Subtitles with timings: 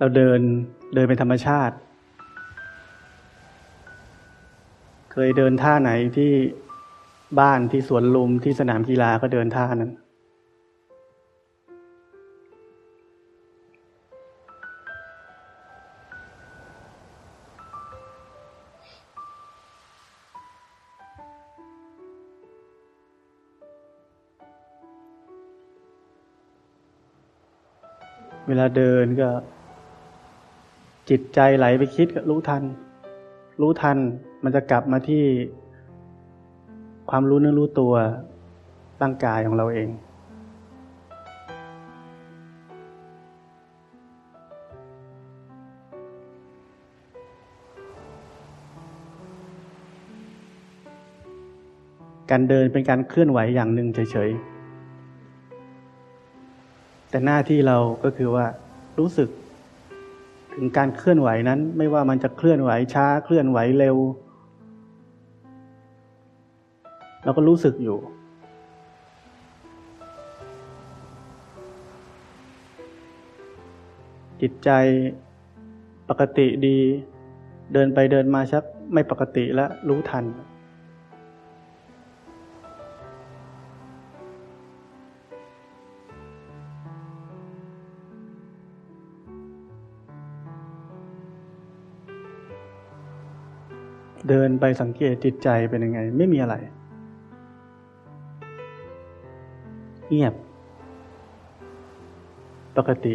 [0.00, 0.40] เราเดิน
[0.94, 1.74] เดินเป็นธรรมชาติ
[5.12, 6.32] เคยเดินท่าไหนที่
[7.40, 9.92] บ้านที่สวนลุมที่สนามกีฬาก็เดินท่านั้น
[28.46, 29.28] เวลาเดินก็
[31.10, 32.62] จิตใจไหลไปคิดก็รู้ทัน
[33.60, 33.98] รู้ทัน
[34.44, 35.24] มันจะกลับมาที่
[37.10, 37.92] ความรู้เนื้อรู้ตัว
[39.02, 39.88] ร่างกายของเราเอง
[52.30, 58.46] การเดินเป็นการเคลื่อนไหวอย่างหนึ่งเฉยๆ แต่หน้าที่เราก็คือว่า
[58.98, 59.28] รู้สึก
[60.60, 63.96] ถึงการเคลื่อนไหวนั้น ไม่ว่ามันจะเคลื่อนไหวช้าเคลื่อนไหวเร็ว
[67.24, 67.98] เราก็รู้สึกอยู่
[74.40, 74.70] จิตใจ
[76.08, 76.78] ปกติดี
[77.72, 80.24] เดินไปเดินมาชักไม่ปกติแล้วรู้ทัน
[94.28, 96.54] เดินไปสังเกตจิตใจเป็นยังไง ไม่มีอะไร
[100.10, 100.34] เงียบ
[102.76, 103.14] ปกติ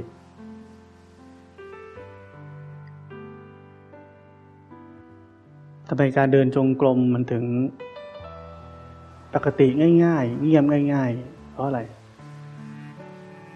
[5.87, 7.45] ทำไมการเดินจงกรมมันถึง
[9.33, 9.67] ปกติ
[10.05, 11.81] ง่ายๆ เงียบง่าย ๆ เพราะอะไร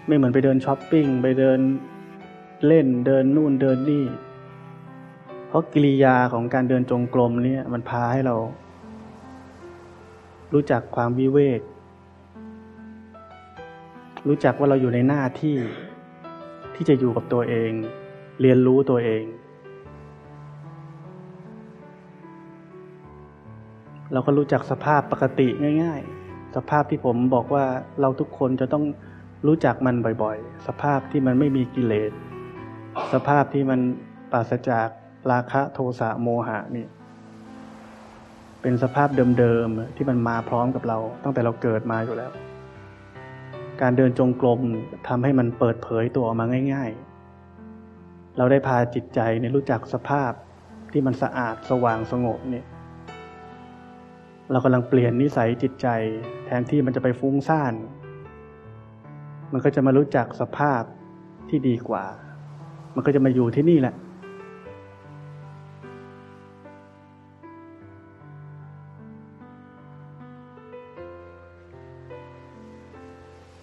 [0.06, 1.60] ไม่เหมือนไปเดินช้อปปิ้ง ไปเดิน
[2.66, 4.04] เล่นเดินนู่นเดินนี่
[5.48, 8.36] เพราะกิริยาของการเดินจงกรมเนี่ยมันพาให้เรา
[10.54, 11.60] รู้จักความวิเวก
[14.28, 15.56] รู้จักว่าเราอยู่ในหน้าที่
[16.74, 17.70] ที่จะอยู่กับตัวเอง
[18.40, 19.24] เรียนรู้ตัวเอง
[24.12, 25.48] เราก็รู้จักสภาพปกติ
[25.82, 27.64] ง่าย ๆ สภาพที่ผมบอกว่า
[28.00, 28.84] เราทุกคนจะต้อง
[29.46, 32.12] รู้จักมันบ่อยๆ สภาพที่มันไม่มีกิเลส
[33.12, 33.80] สภาพที่มัน
[34.32, 34.88] ปราศจาก
[35.30, 36.86] ราคะโทสะโมหะนี่
[38.62, 39.08] เป็นสภาพ
[39.38, 42.32] เดิมๆที่มันมาพร้อมกับเรา ตั้งแต่เราเกิดมาอยู่แล้ว
[43.80, 44.60] การเดินจงกรม
[45.08, 46.90] ทำให้มันเปิดเผยตัวออกมาง่าย
[47.64, 50.32] ๆ เราได้พาจิตใจเนี่รู้จักสภาพ
[50.92, 52.66] ที่มันสะอาดสว่างสงบเนี่ย
[54.50, 55.88] เรากำลังเปลี่ยนนิสัยจิตใจ
[56.46, 57.74] แทนที่มันจะไปฟุ้งซ่าน
[59.52, 60.82] มันก็จะมารู้จักสภาพ
[61.48, 62.04] ที่ดีกว่า
[62.94, 63.94] มันก็จะมาอยู่ที่นี่แหละ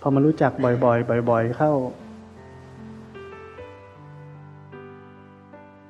[0.06, 1.72] อมารู้จักบ่อย ๆ บ่อย ๆ เข้า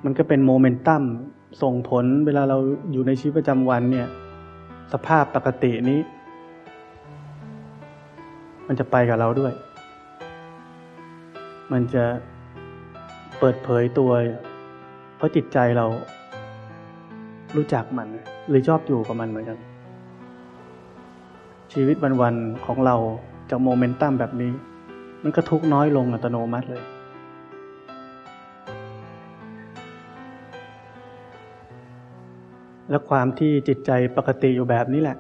[0.06, 1.04] มันก็เป็นโมเมนตัม
[1.62, 2.58] ส่งผลเวลาเรา
[2.92, 4.08] อยู่ในชีวิตประจำวันเนี่ย
[4.94, 6.00] สภาพปกตินี้
[8.68, 9.54] มันจะไปกับเราด้วย
[11.72, 12.04] มันจะ
[13.40, 14.12] เปิดเผยตัว
[15.18, 15.86] เพราะจิตใจเรา
[17.56, 18.08] รู้จักมัน
[18.50, 19.58] หรือชอบอยู่กับมันเหมือนกัน
[21.74, 22.96] ชีวิตวันๆของเรา
[23.50, 24.52] จากโมเมนตัมแบบนี้
[25.24, 26.84] มันก็ทุกน้อยลงอัตโนมัติเลย
[32.90, 35.18] และความที่จิตใจปกติอยู่แบบนี้แหละ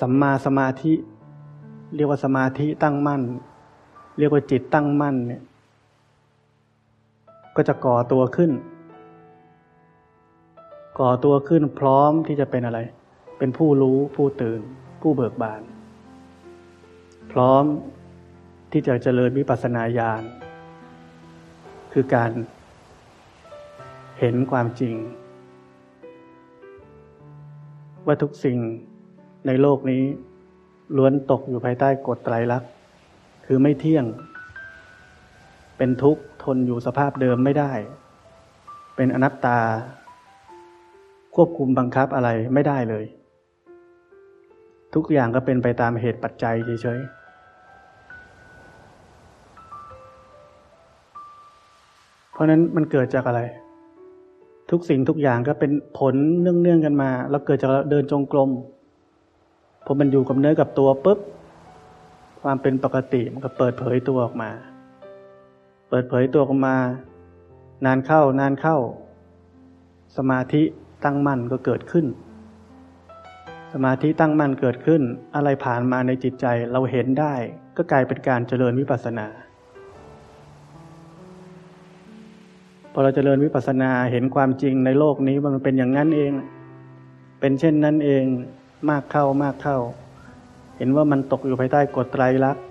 [0.00, 0.92] สัมมาสมาธิ
[1.94, 3.22] เรียกว่าสมาธิตั้งมั่น
[4.18, 5.42] เรียกว่าจิตตั้งมั่นเนี่ย
[7.56, 8.50] ก็จะก่อตัวขึ้น
[10.98, 12.78] ก่อตัวขึ้นพร้อมที่จะเป็นอะไร
[13.38, 14.60] เป็นผู้รู้ผู้ตื่น
[15.02, 15.62] ผู้เบิกบาน
[17.32, 17.64] พร้อม
[18.72, 20.22] ที่จะเจริญวิปัสสนาญาณ
[21.92, 22.30] คือการ
[24.18, 24.96] เห็นความจริง
[28.06, 28.58] ว่าทุกสิ่ง
[29.46, 30.02] ในโลกนี้
[30.96, 32.70] ล้วนตกอยู่ภายใต้กฎไตรลักษณ์
[33.46, 34.04] คือไม่เที่ยง
[35.76, 37.72] เป็นทุกข์ทนอยู่สภาพเดิมไม่ได้
[38.96, 39.58] เป็นอนัตตา
[41.34, 43.04] ควบคุมบังคับอะไรไม่ได้เลย
[44.94, 47.12] ทุกอย่างก็เป็นไปตามเหตุปัจจัยเฉยๆ
[52.32, 53.40] เพราะนั้นมันเกิดจากอะไร
[54.70, 58.50] ทุกสิ่งทุกอย่างก็เป็นผลเนื่องๆกันมา แล้วเกิดจากเดินจงกรม
[59.84, 61.18] พอมันอยู่กับเนื้อกับตัวปุ๊บ
[62.42, 64.50] ความเป็นปกติมันก็เปิดเผยตัวออกมา
[65.88, 66.76] เปิดเผยตัวออกมา
[67.86, 68.76] นานเข้านานเข้า
[70.16, 70.62] สมาธิ
[71.04, 72.06] ตั้งมั่นก็เกิดขึ้น
[73.72, 75.02] สมาธิตั้งมั่นเกิดขึ้น
[75.34, 77.34] อะไรผ่านมาในจิตใจเราเห็นได้
[77.76, 79.26] ก็กลายเป็นการเจริญวิปัสสนา
[82.92, 86.32] พอเราเจริญวิปัสสนาเห็นความจริงในโลกนี้ว่ามันเป็นอย่างนั้นเอง
[87.40, 88.24] เป็นเช่นนั้นเอง
[88.90, 89.78] มากเข้ามากเข้า
[90.78, 92.64] เห็นว่ามันตกอยู่ภายใต้กฎไตรลักษณ์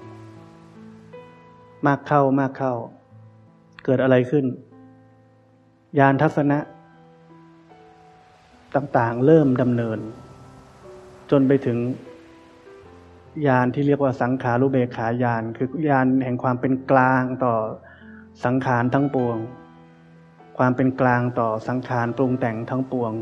[1.87, 2.73] มากเข้ามากเข้า
[3.85, 4.45] เกิดอะไรขึ้น
[5.99, 6.59] ยานทัศนะ
[8.75, 9.99] ต่างๆ เริ่มดำเนิน
[11.31, 11.77] จนไปถึง
[13.47, 17.55] ยานที่เรียกว่าสังขารุเบขายานคือยานแห่งความเป็นกลางต่อ
[18.45, 19.37] สังขารทั้งปวง
[20.57, 23.13] ความเป็นกลางต่อสังขารปรุงแต่งทั้งปวง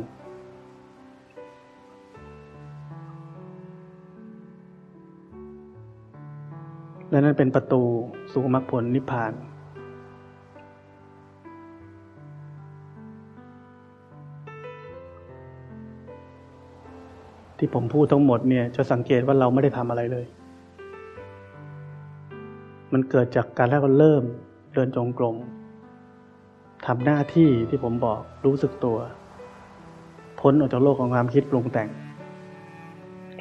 [7.10, 7.84] และนั่นเป็นประตู
[8.32, 9.34] สู่มรรคผลนิพพาน
[17.60, 20.26] ที่ผมพูดทั้งหมดเนี่ยจะสังเกตว่าเราไม่ได้ทำอะไรเลย
[22.94, 24.24] มันเกิดจากการแรกเราเริ่ม
[24.74, 25.36] เดินจงกรม
[26.88, 28.98] ทำหน้าที่ที่ผมบอกรู้สึกตัว
[30.40, 31.90] พ้นออกจากโลกของความคิดปรุงแต่ง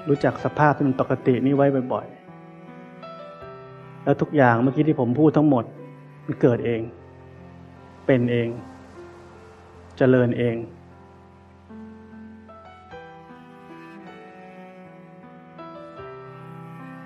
[0.08, 5.64] รู้จักสภาพที่มันปกตินี้ไว้บ่อยๆ แล้วทุกอย่างเมื่อกี้ที่ผมพูดทั้งหมด
[6.24, 6.80] มันเกิดเอง
[8.06, 8.48] เป็นเอง
[9.98, 10.54] เจริญเอง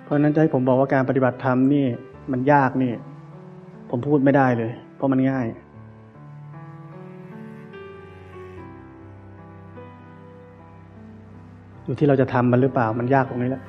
[0.03, 1.87] เพราะนั้นจะให้ผมบอกว่าการปฏิบัติธรรมนี่
[2.33, 2.93] มันยากนี่
[3.91, 5.47] ผมพูดไม่ได้เลย เพราะมันง่าย
[11.85, 13.63] อยู่ที่เราจะทำมันหรือเปล่ามันยากตรงนี้แหละ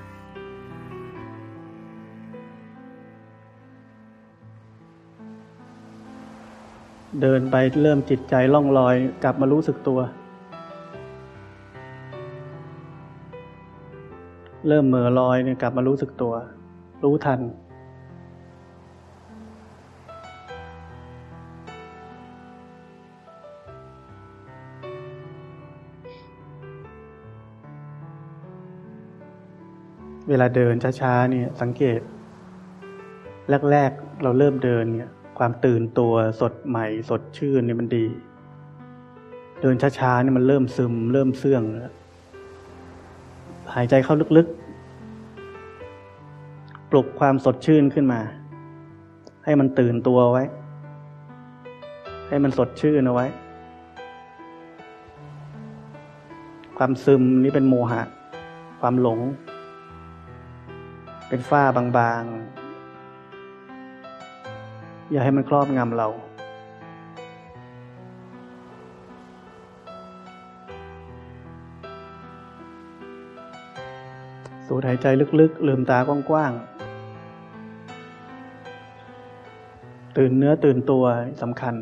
[7.21, 10.00] เดินไปเริ่มจิตใจล่องลอย กลับมารู้สึกตัว
[14.68, 16.33] เริ่มเหม่อลอยเนี่ยกลับมารู้สึกตัว
[17.04, 17.39] รู้ทัน
[30.30, 32.00] เวลาเดินช้าๆเนี่ยสังเกต
[33.71, 38.06] แรกๆเราเริ่มเดินเนี่ยความตื่นตัวสดใหม่สดชื่นเนี่ยมันดี
[39.62, 41.94] เดินช้าๆเนี่ยมันเริ่มซึม เริ่มเสื่องแล้ว
[43.75, 48.20] หายใจเข้าลึกๆ ปลุกความสดชื่นขึ้นมา
[49.46, 50.44] ให้มันตื่นตัวไว้
[52.30, 53.28] ให้มันสดชื่นเอาไว้
[56.78, 58.02] ความซึมนี่เป็นโมหะ
[58.81, 59.20] ความหลง
[61.30, 66.08] เป็นฝ้าบางๆ อย่าให้มันครอบงำเรา
[74.68, 75.07] สูดหายใจ
[75.39, 76.73] ลึกๆ ลืมตากว้างๆ
[80.18, 81.04] ตื่นเนื้อตื่นตัว
[81.42, 81.76] สำคัญ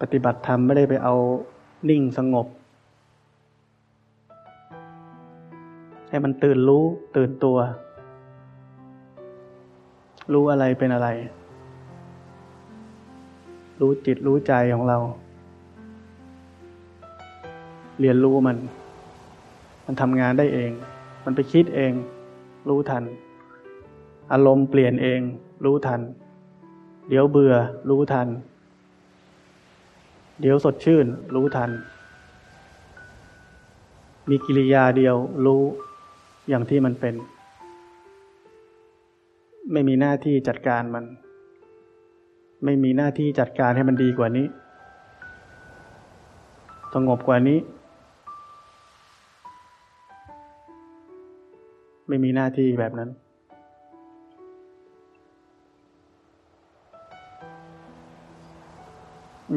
[0.00, 1.14] ปฏิบัติธรรมไม่ได้ไปเอา
[1.88, 2.46] นิ่งสงบ
[6.08, 6.84] ให้มันตื่นรู้
[7.16, 7.58] ตื่นตัว
[10.32, 11.08] รู้อะไรเป็นอะไร
[13.80, 14.98] รู้จิตรู้ใจของเรา
[18.00, 18.56] เรียนรู้มัน
[19.86, 20.70] มันทำงานได้เอง
[21.24, 21.92] มันไปคิดเอง
[22.68, 23.04] รู้ทัน
[24.32, 25.20] อารมณ์เปลี่ยนเอง
[25.64, 26.00] รู้ทัน
[27.08, 27.54] เดี๋ยวเบื่อ
[27.90, 28.28] รู้ทัน
[30.40, 31.70] เดี๋ยวสดชื่น รู้ทัน
[34.28, 35.62] มีกิริยาเดียวรู้
[36.48, 37.14] อย่างที่มันเป็น
[39.72, 41.04] ไม่มีหน้าที่จัดการมัน
[42.64, 44.46] ไม่มีหน้าที่จัดการให้มันดีกว่านี้
[46.94, 47.58] สงบกว่านี้
[52.10, 53.10] ไม่มีหน้าที่แบบนั้น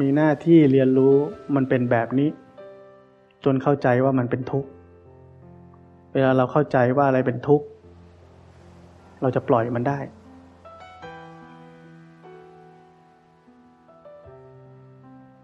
[0.00, 1.14] มีหน้าที่เรียนรู้
[1.54, 2.28] มันเป็นแบบนี้
[3.44, 4.68] จนเข้าใจว่ามันเป็นทุกข์
[6.12, 7.66] เวลาเราเข้าใจว่าอะไรเป็นทุกข์
[9.22, 9.98] เราจะปล่อยมันได้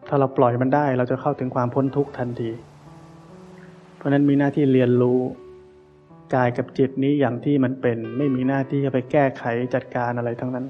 [0.09, 2.51] ถ้าเราปล่อยมันได้เราจะเข้าถึงความพ้นทุกข์ทันที
[3.97, 5.21] เพราะนั้นมีหน้าที่เรียนรู้
[6.35, 9.45] กายกับจิตนี้อย่างที่มันเป็น ไม่มีหน้าที่จะไปแก้ไข
[9.75, 10.67] จัดการอะไรทั้งนั้น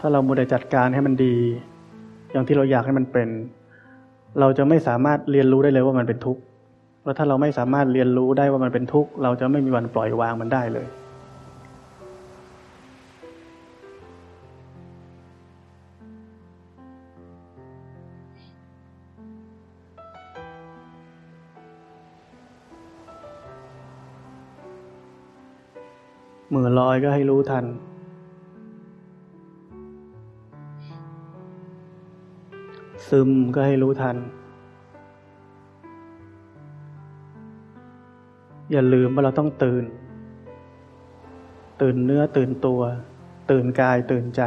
[0.00, 1.36] ถ้าเราโมเดจัดการให้มันดี
[2.32, 3.28] อย่างที่เราอยากให้มันเป็น
[4.40, 6.42] เราจะไม่สามารถเรียนรู้ได้เลยว่ามันเป็นทุกข์
[7.04, 10.86] แล้วถ้าเราไม่สามารถเรียนรู้ได้ว่ามันเป็นทุกข์เราจะไม่มีวันปล่อยวางมันได้เลย
[26.64, 27.64] มือลอยก็ให้รู้ทัน
[33.08, 34.16] ซึมก็ให้รู้ทัน
[38.72, 39.84] อย่าลืมว่าเราต้องตื่น
[41.82, 42.80] ตื่นเนื้อตื่นตัว
[43.50, 44.42] ตื่นกายตื่นใจ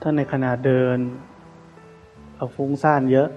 [0.00, 0.98] ถ้าในขณะเดิน
[2.36, 3.28] เราฟุ้งซ่านเยอะ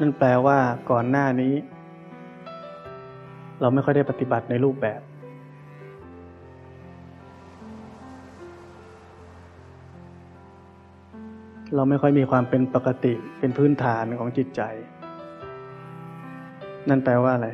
[0.00, 0.58] นั่นแปลว่า
[0.90, 1.54] ก่อนหน้านี้
[3.60, 5.00] เราไม่ค่อยได้ปฏิบัติในรูปแบบ
[11.74, 14.62] เราไม่ค่อยมีความเป็นปกติเป็นพื้นฐานของจิตใจ
[16.88, 17.48] นั่นแปลว่าอะไร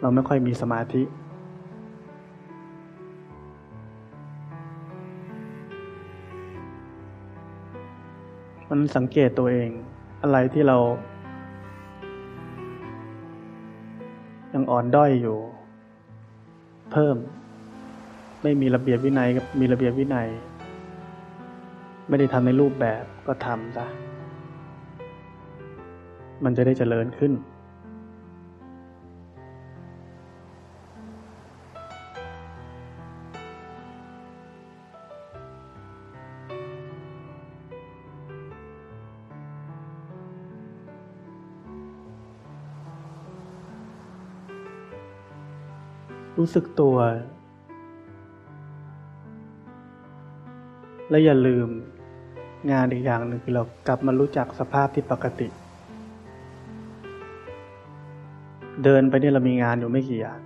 [0.00, 1.02] เราไม่ค่อยมีสมาธิ
[8.70, 9.70] มันสังเกตตัวเอง
[10.22, 10.76] อะไรที่เรา
[14.70, 15.38] อ่อนด้อยอยู่
[16.92, 17.16] เพิ่ม
[18.42, 20.28] ไม่มีระเบียบวินัยกับมีระเบียบวินัย
[22.08, 23.86] ไม่ได้ทำในรูปแบบก็ทำซะ
[26.44, 27.32] มันจะได้เจริญขึ้น
[46.38, 46.96] รู้สึกตัว
[51.10, 51.68] และอย่าลืม
[52.72, 55.48] งานอีกอย่างหนึ่งคือเรากลับมารู้จักสภาพที่ปกติ
[58.84, 60.40] เดินไปเนี่ยเรามีงานอยู่ไม่กี่อย่าง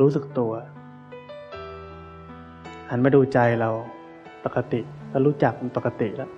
[0.00, 0.52] รู้สึกตัว
[2.90, 3.70] หันมาดูใจเรา
[4.44, 4.80] ปกติ
[5.10, 6.30] แล้วรู้จักมันปกติแล้ว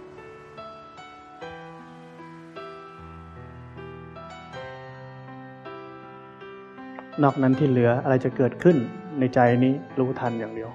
[7.24, 8.76] นอกนั้นที่เหลืออะไรจะเกิดขึ้น
[9.18, 10.70] ในใจนี้รู้ทันอย่างเดียว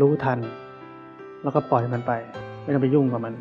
[0.00, 0.38] รู้ทัน
[1.42, 2.12] แล้วก็ปล่อยมันไป
[2.62, 3.34] ไม่ต้องไปยุ่งกับมัน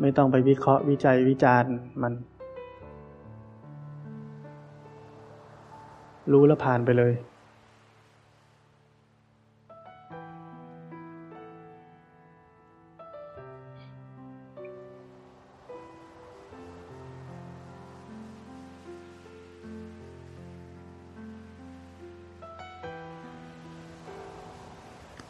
[0.00, 2.12] ไม่ต้องไปวิเคราะห์วิจัยวิจารณ์มัน
[6.32, 7.12] รู้แล้วผ่านไปเลย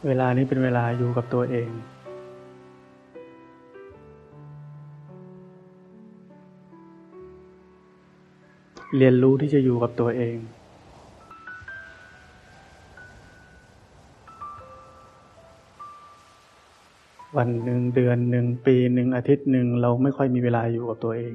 [0.07, 1.69] เวลานี้เป็นเวลาอยู่กับตัวเอง
[8.97, 10.37] เรียนรู้ที่จะอยู่กับตัวเอง
[17.37, 21.35] วันหนึ่งเดือนหนึ่งปีหนึ่งอาทิตย์หนึ่งเราไม่ค่อยมีเวลาอยู่กับตัวเอง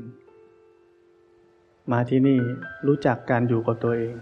[1.91, 2.39] มาที่นี่
[2.87, 4.15] รู้จักการอยู่กับตัวเอง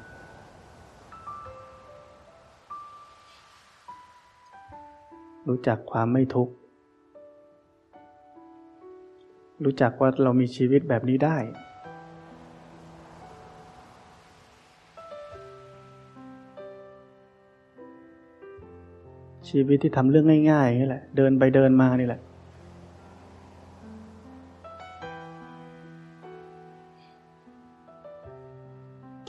[5.50, 6.54] รู้จักความไม่ทุกข์
[9.64, 11.38] รู้จักว่าเรามีชีวิตแบบนี้ได้
[19.50, 22.22] ชีวิตที่ทำเรื่องง่ายๆนี่แหละ เดินไปเดินมานี่แหละ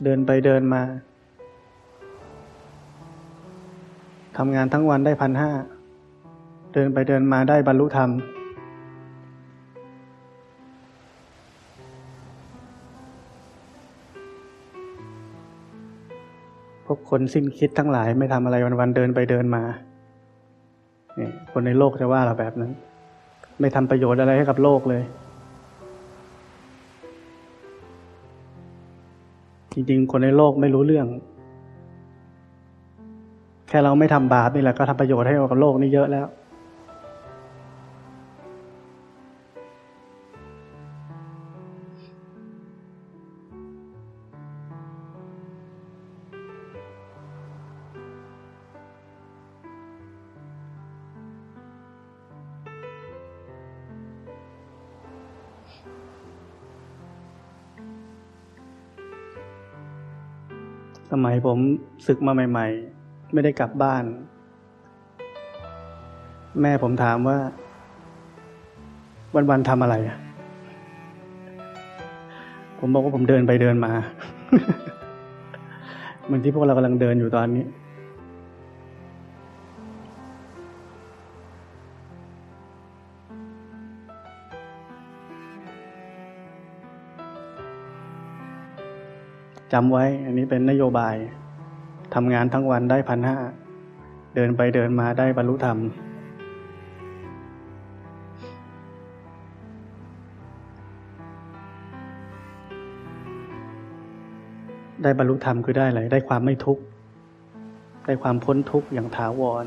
[0.05, 0.83] เดินไปเดินมา
[4.37, 5.53] ทำงานทั้งวันได้พันห้า
[6.75, 8.11] เดินไปเดินมาได้บรรลุธรรม
[16.87, 19.63] พวกคนสิ้นคิดทั้งหลายไม่ทำอะไรวันๆเดินไปเดินมา
[21.17, 22.73] เนี่ยคนในโลกจะว่าเราแบบนั้น
[23.61, 25.03] ไม่ทำประโยชน์อะไรให้กับโลกเลย
[29.73, 31.07] จริงๆ คนในโลกไม่รู้เรื่อง
[33.69, 36.27] แค่เราไม่ทำบาปนี่แหละก็ทำประโยชน์ให้กับโลกนี่เยอะแล้ว
[61.47, 61.59] ผม
[62.07, 62.67] ศึกมาใหม่
[63.01, 64.05] ๆ ไม่ได้กลับบ้าน
[66.61, 67.39] แม่ผมถามว่า
[69.51, 70.19] วันๆทำอะไรอะ
[72.79, 73.93] ผมบอกว่าผมเดินไปเดินมา
[76.25, 77.65] เหมือนที่พวกเรากำลังเดินอยู่ตอนนี้
[89.73, 91.15] จำไว้ อันนี้เป็นนโยบาย
[92.15, 93.39] ทำงานทั้งวันได้พันห้า
[94.35, 95.79] เดินไปเดินมาได้บรรลุธรรม
[105.03, 106.83] ได้บรรลุธรรมคือได้อะไรได้ความไม่ทุกข์
[108.07, 109.67] ได้ความพ้นทุกข์อย่างถาวร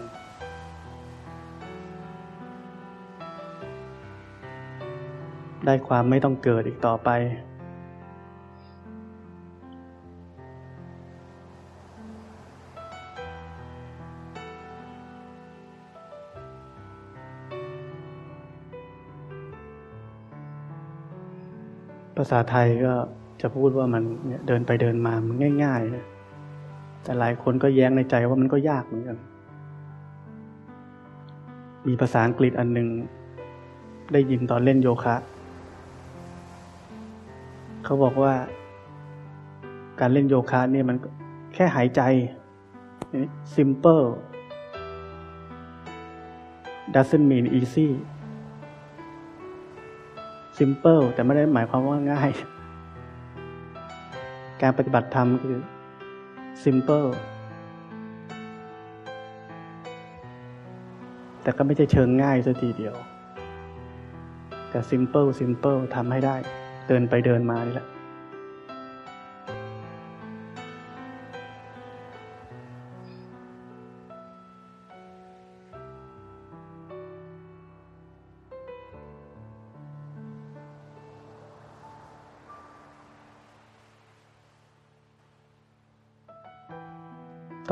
[5.65, 22.93] ได้ความไม่ต้องเกิดอีกต่อไปาษาไทยก็
[23.41, 24.03] จะพูดว่ามัน
[24.47, 29.17] เดินไปเดินมามันง่ายๆแต่หลายคนก็แย้งในใจว่ามันก็ยากเหมือนกัน
[31.87, 32.87] มีภาษาอังกฤษอันหนึ่ง
[34.13, 35.15] ได้ยินตอนเล่นโยคะ
[37.83, 38.33] เขาบอกว่า
[39.99, 40.97] การเล่นโยคะเนี่ยมัน
[41.53, 42.01] แค่หายใจ
[43.55, 44.05] simple
[46.95, 47.87] doesn't mean easy
[50.57, 52.31] simple แต่ไม่ได้หมายความว่าง่าย
[54.61, 55.57] การปฏิบัติธรรมคือ
[56.63, 57.09] simple
[61.41, 62.95] แต่ก็ไม่ใช่เชิงง่ายสักทีเดียว
[64.69, 66.35] แต่ simple simple ทำให้ได้
[66.87, 67.87] เดินไปเดินมานี่แหละ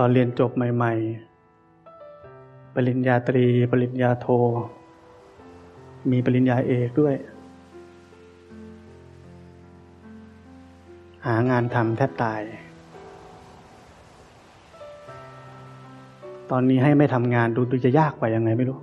[0.01, 0.93] อนเรียนจบใหม่
[1.89, 4.27] ๆ ปริญญาตรี ปริญญาโท
[6.11, 7.15] มีปริญญาเอกด้วย
[11.25, 12.41] หางานทำแทบตาย
[16.51, 18.79] ตอนนี้ให้ไม่ทำงานดูดูจะยากกว่ายังไงไม่รู้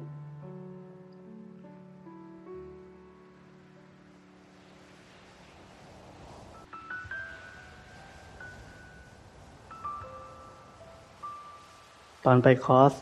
[12.28, 12.92] อนไปคอร์ส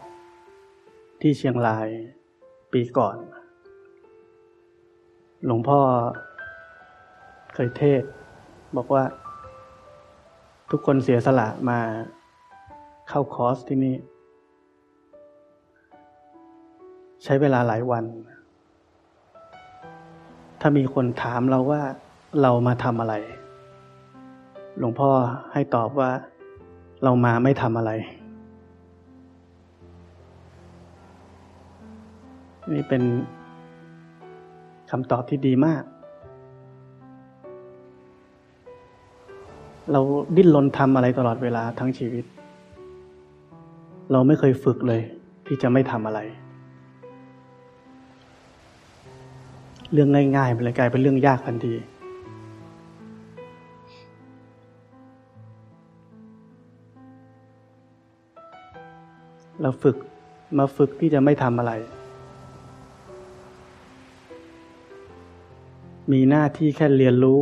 [1.20, 1.88] ที่เชียงราย
[2.72, 3.16] ปีก่อน
[5.46, 5.80] หลวงพ่อ
[7.54, 8.02] เคยเทศ
[8.76, 9.04] บอกว่า
[10.70, 11.78] ทุกคนเสียสละมา
[13.08, 13.96] เข้าคอร์สที่นี่
[17.24, 18.04] ใช้เวลาหลายวัน
[20.60, 21.82] ถ้ามีคนถามเราว่า
[22.42, 23.14] เรามาทำอะไร
[24.78, 25.10] หลวงพ่อ
[25.52, 26.10] ให้ตอบว่า
[27.04, 27.92] เรามาไม่ทำอะไร
[32.72, 33.02] นี่เป็น
[34.90, 35.82] คำตอบที่ดีมาก
[39.92, 40.00] เรา
[40.36, 42.24] ดิ้นรนทำอะไรตลอดเวลาทั้งชีวิต
[44.12, 45.00] เราไม่เคยฝึกเลย
[45.46, 46.20] ที่จะไม่ทำอะไร
[49.92, 51.74] เรื่องง่ายๆมันเลยกลายเป็นเรื่องยากทันที
[59.62, 59.96] เราฝึก
[60.58, 61.72] มาฝึกที่จะไม่ทำอะไร
[66.12, 67.40] มีหน้าที่แค่เรียนรู้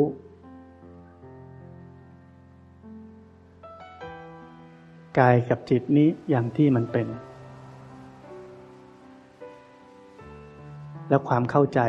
[5.18, 7.07] กายกับจิตนี้อย่างที่มันเป็น
[11.09, 11.81] แล้วความเข้าใจ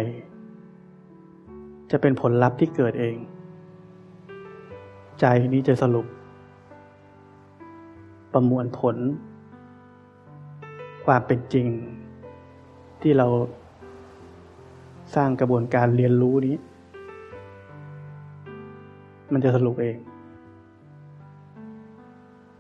[1.92, 3.16] จะเป็นผลลัพธ์ที่เกิดเอง
[5.20, 6.08] ใจนี้จะสรุป
[8.34, 8.96] ประมวลผล
[11.06, 11.68] ความเป็นจริง
[13.02, 13.28] ที่เรา
[15.16, 16.56] สร้างกระบวนการเรียนรู้นี้
[19.34, 19.98] มันจะสรุปเอง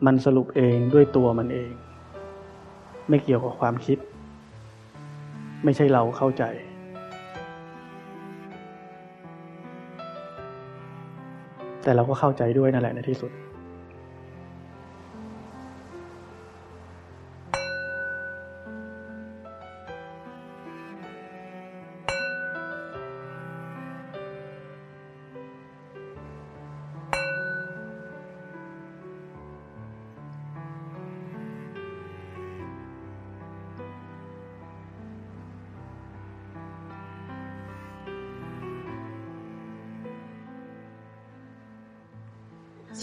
[0.05, 1.71] มันสรุปเองด้วยตัวมันเอง
[3.09, 3.97] ไม่เกี่ยวกับความคิด
[5.63, 6.43] ไม่ใช่เราเข้าใจ
[11.83, 13.31] แต่เราก็เข้าใจด้วยนั่นแหละในที่สุด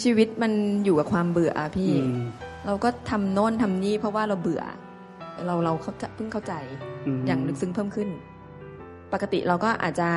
[0.03, 0.53] ชีวิตมัน
[0.85, 2.27] อยู่กับความเบื่ออะพี่อืม
[2.67, 4.63] เราก็ทำโน่นทำนี่เพราะว่าเราเบื่อ
[5.47, 6.55] เราเราเข้าใจเพิ่งเข้าใจ
[7.19, 8.09] มอย่างลึกซึ้งเพิ่มขึ้น
[9.13, 10.09] ปกติเราก็อาจจะ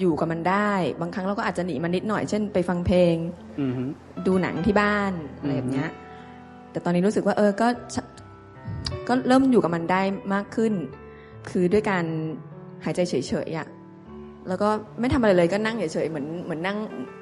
[0.00, 3.16] อยู่กับมันได้ บางครั้งเราก็อาจจะหนีมันนิดหน่อย เช่นไปฟังเพลง
[3.60, 3.84] อืมฮึ
[4.26, 5.88] ดูหนังที่บ้านอะไรอืมแบบเนี้ย
[6.70, 7.96] แต่ตอนนี้รู้สึกว่า เออก็ช
[9.08, 10.02] ก็เริ่มอยู่กับมันได้
[10.34, 10.72] มากขึ้น
[11.50, 12.04] คือด้วยการ
[12.84, 13.14] หายใจเฉ
[13.46, 13.66] ยๆอะ
[14.48, 14.68] แล้วก็
[15.00, 16.78] ไม่ทำอะไรเลยก็นั่งเฉยๆเหมือนเหมือนนั่ง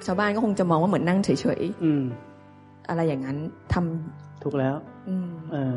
[0.07, 1.29] ชาวบ้านก็คงจะมองว่าเหมือนนั่งเฉ
[1.61, 3.37] ยอืมๆอะไรอย่างนั้น
[3.73, 4.75] ทำถูกแล้ว
[5.09, 5.77] อืมเออ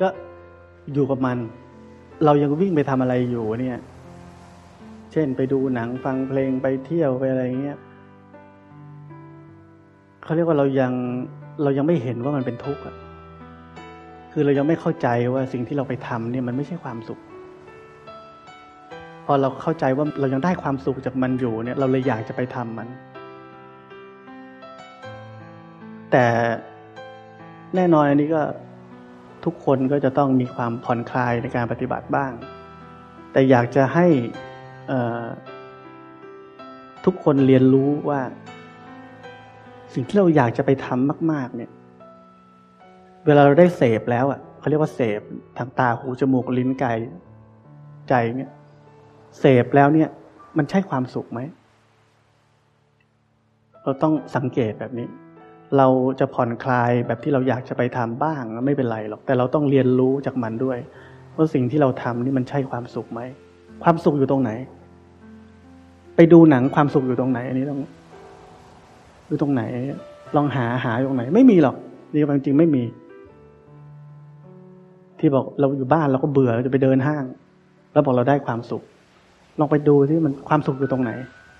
[0.00, 0.08] ก็
[0.92, 1.38] อยู่กับมัน
[2.24, 3.80] เรายังวิ่งไปทำอะไรอยู่เนี่ย
[5.12, 7.78] เช่นไปดูหนังฟังเพลงไปเที่ยวไปอะไรเงี้ย
[10.24, 10.92] เขาเรียกว่าเรายัง
[11.62, 12.96] เรายังไม่เห็นว่ามันเป็นทุกข์อะ
[14.32, 17.20] คือเรายังไม่เข้าใจว่าสิ่งที่เราไปทำเนี่ยมันไม่ใช่ความสุข
[19.26, 22.88] พอเราเข้าใจว่าเรายังได้ความสุขจากมันอยู่เนี่ย เราเลยอยากจะไปทำมัน
[26.10, 26.26] แต่
[27.74, 28.42] แน่นอนอันนี้ก็
[29.44, 32.32] ทุกคนก็จะต้องมีความผ่อนคลายในการปฏิบัติบ้าง
[33.32, 34.06] แต่อยากจะให้
[37.04, 38.20] ทุกคนเรียนรู้ว่า
[39.94, 41.70] สิ่งที่เราอยากจะไปทำมาก ๆ เนี่ย
[43.26, 45.20] เวลาเราได้เสพแล้วอะเขาเรียกว่าเสพ
[45.58, 46.98] ทางตาหูจมูกลิ้นกาย
[48.08, 48.50] ใจเนี่ย
[49.38, 50.08] เสพแล้วเนี่ย
[50.58, 51.40] มันใช่ความสุขไหม
[53.82, 55.08] เราต้องสังเกตแบบนี้
[55.78, 55.88] เรา
[56.20, 60.78] จะผ่อนคลายแบบที่เราอยากจะไปทำบ้างไม่เป็นไรหรอก แต่เราต้องเรียนรู้จากมันด้วย
[61.36, 63.20] ว่าสิ่งที่เราทำนี่มันใช่ความสุขไหม
[63.82, 64.50] ความสุขอยู่ตรงไหน
[66.16, 67.80] ไปดูหนังความสุขอยู่ตรงไหน อันนี้ต้อง
[69.28, 69.62] อยู่ตรงไหน
[70.36, 71.76] ลองหาหาอยู่ตรงไหน ไม่มีหรอก
[72.12, 72.84] นี่ความจริงไม่มี
[75.18, 77.24] ที่บอกเราอยู่บ้านเราก็เบื่อเราจะไปเดินห้าง
[77.92, 78.82] แล้วบอกเราได้ความสุข
[79.60, 81.10] ลองไปดูที่มันความสุขอยู่ตรงไหน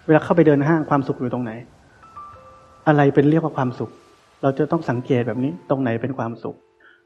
[0.06, 1.52] เวลาเข้าไปเดินห้างความสุขอยู่ตรงไหน
[2.88, 3.90] อะไรเป็นเรียกว่าความสุข
[4.42, 6.56] เราจะต้องสังเกตแบบนี้ ตรงไหนเป็นความสุข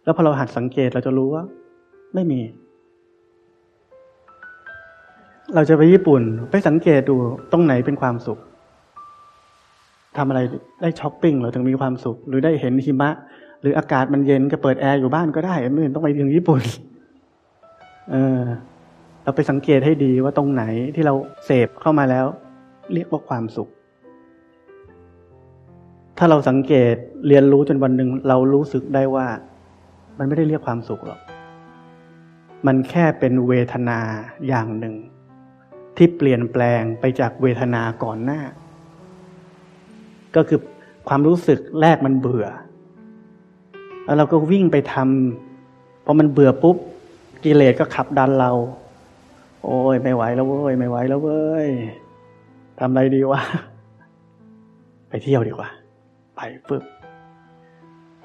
[0.04, 1.42] แล้วพอเราหัดสังเกตเราจะรู้ว่า
[2.14, 2.40] ไม่มี
[5.54, 7.16] เราจะไปญี่ปุ่น ไปสังเกตดู
[7.52, 8.38] ตรงไหนเป็นความสุข
[10.16, 10.40] ทำอะไร
[10.82, 13.10] ได้ช้อปปิ้งเราถึงมีความสุข หรือได้เห็นหิมะ
[13.60, 16.60] หรืออากาศมันเย็นก็เปิดแอร์อยู่บ้านก็ได้ไม่ต้องไปถึงญี่ปุ่น
[18.10, 18.42] เออ
[19.26, 22.26] เราไปสังเกตให้ดีว่าตรงไหนที่เราเสพเข้ามาแล้ว
[22.92, 23.68] เรียกว่าความสุข
[26.18, 26.94] ถ้าเราสังเกต
[27.28, 29.26] เรียนรู้จนวันหนึ่งเรารู้สึกได้ว่า
[30.18, 31.20] มันไม่ได้เรียกความสุขหรอก
[32.66, 33.98] มันแค่เป็นเวทนา
[34.48, 34.94] อย่างหนึ่ง
[35.96, 38.40] ที่เปลี่ยนแปลงไปจากเวทนาก่อนหน้า
[40.36, 40.60] ก็คือ
[41.08, 42.46] ความรู้สึกแรกมันเบื่อ
[44.04, 46.76] แล้วเราก็วิ่งไปทำพอมันเบื่อปุ๊บ
[47.44, 48.52] กิเลสก็ขับดันเรา
[49.66, 51.68] โอ้ยไม่ไหวแล้วเว้ยไม่ไหวแล้วเว้ย
[52.78, 53.40] ทำอะไรดีวะ
[55.08, 55.68] ไปเที่ยวดีกว่า
[56.36, 56.82] ไปปึ๊บ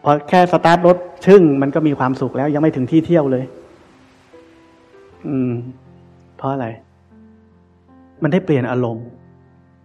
[0.03, 3.43] พอแค่สตาร์ทรถชึ่งมันก็มีความสุขแล้ว ยังไม่ถึงที่เที่ยวเลย
[5.27, 5.51] อืม
[6.37, 6.67] เพราะอะไร
[8.21, 9.07] มันได้เปลี่ยนอารมณ์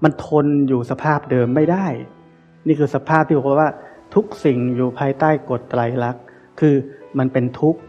[0.05, 1.87] มันทนอยู่สภาพเดิมไม่ได้
[2.67, 3.71] นี่คือสภาพที่บอกว่า
[4.15, 6.25] ทุกสิ่งอยู่ภายใต้กฎไตรลักษณ์
[6.61, 6.75] คือ
[7.19, 7.81] มันเป็นทุกข์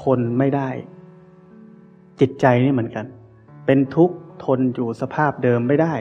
[0.00, 0.68] ทนไม่ได้
[2.20, 3.06] จิตใจนี่เหมือนกัน
[3.66, 5.94] เป็นทุกข์ทนอยู่สภาพเดิมไม่ได้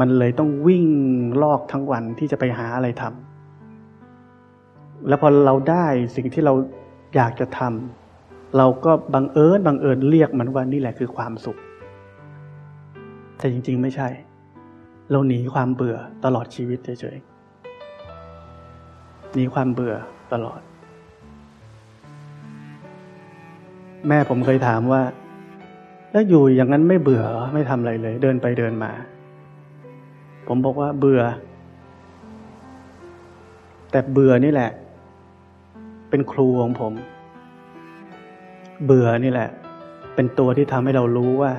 [0.00, 0.86] มันเลยต้องวิ่ง
[1.42, 6.54] ลอกทั้งวันที่จะไปหาอะไรทำแล้วพอเราได้สิ่งที่เรา
[7.16, 11.58] อยากจะทำเราก็บังเอิญบังเอิญเรียกมันว่านี่แหละคือความสุข
[13.38, 14.08] แต่จริง ๆ ไม่ใช่
[15.10, 19.94] เราหนีความเบื่อตลอดชีวิตเฉยๆหนีความเบื่อ
[20.32, 20.60] ตลอด
[24.08, 25.02] แม่ผมเคยถามว่า
[26.16, 28.92] แล้วอยู่อย่างนั้นไม่เบื่อเหรอไม่ทำอะไรเลย เดินไปเดินมา
[30.46, 31.22] ผมบอกว่าเบื่อ
[33.90, 34.70] แต่เบื่อนี่แหละ
[36.10, 36.92] เป็นครูของผม
[38.86, 39.48] เบื่อนี่แหละ
[40.14, 41.52] เป็นตัวที่ทำให้เรารู้ว่า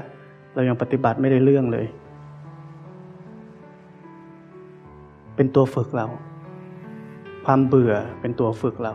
[0.56, 1.86] เรายังปฏิบัติไม่ได้เรื่องเลย
[5.36, 6.08] เป็นตัวฝึกเรา
[7.46, 8.94] ความเบื่อเป็นตัวฝึกเรา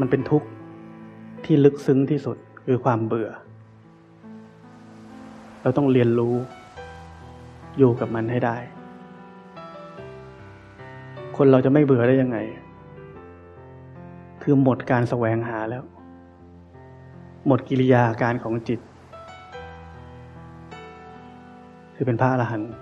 [0.00, 0.48] มันเป็นทุกข์
[1.44, 3.30] ที่ลึกซึ้งที่สุดคือความเบื่อ
[5.62, 6.34] เราต้องเรียนรู้
[7.78, 8.56] อยู่กับมันให้ได้
[11.36, 12.38] คนเราจะไม่เบื่อได้ยังไง
[14.42, 15.84] คือหมดการแสวงหาแล้ว
[17.46, 18.80] หมดกิริยาการของจิต
[21.94, 22.72] คือเป็นพระอรหันต์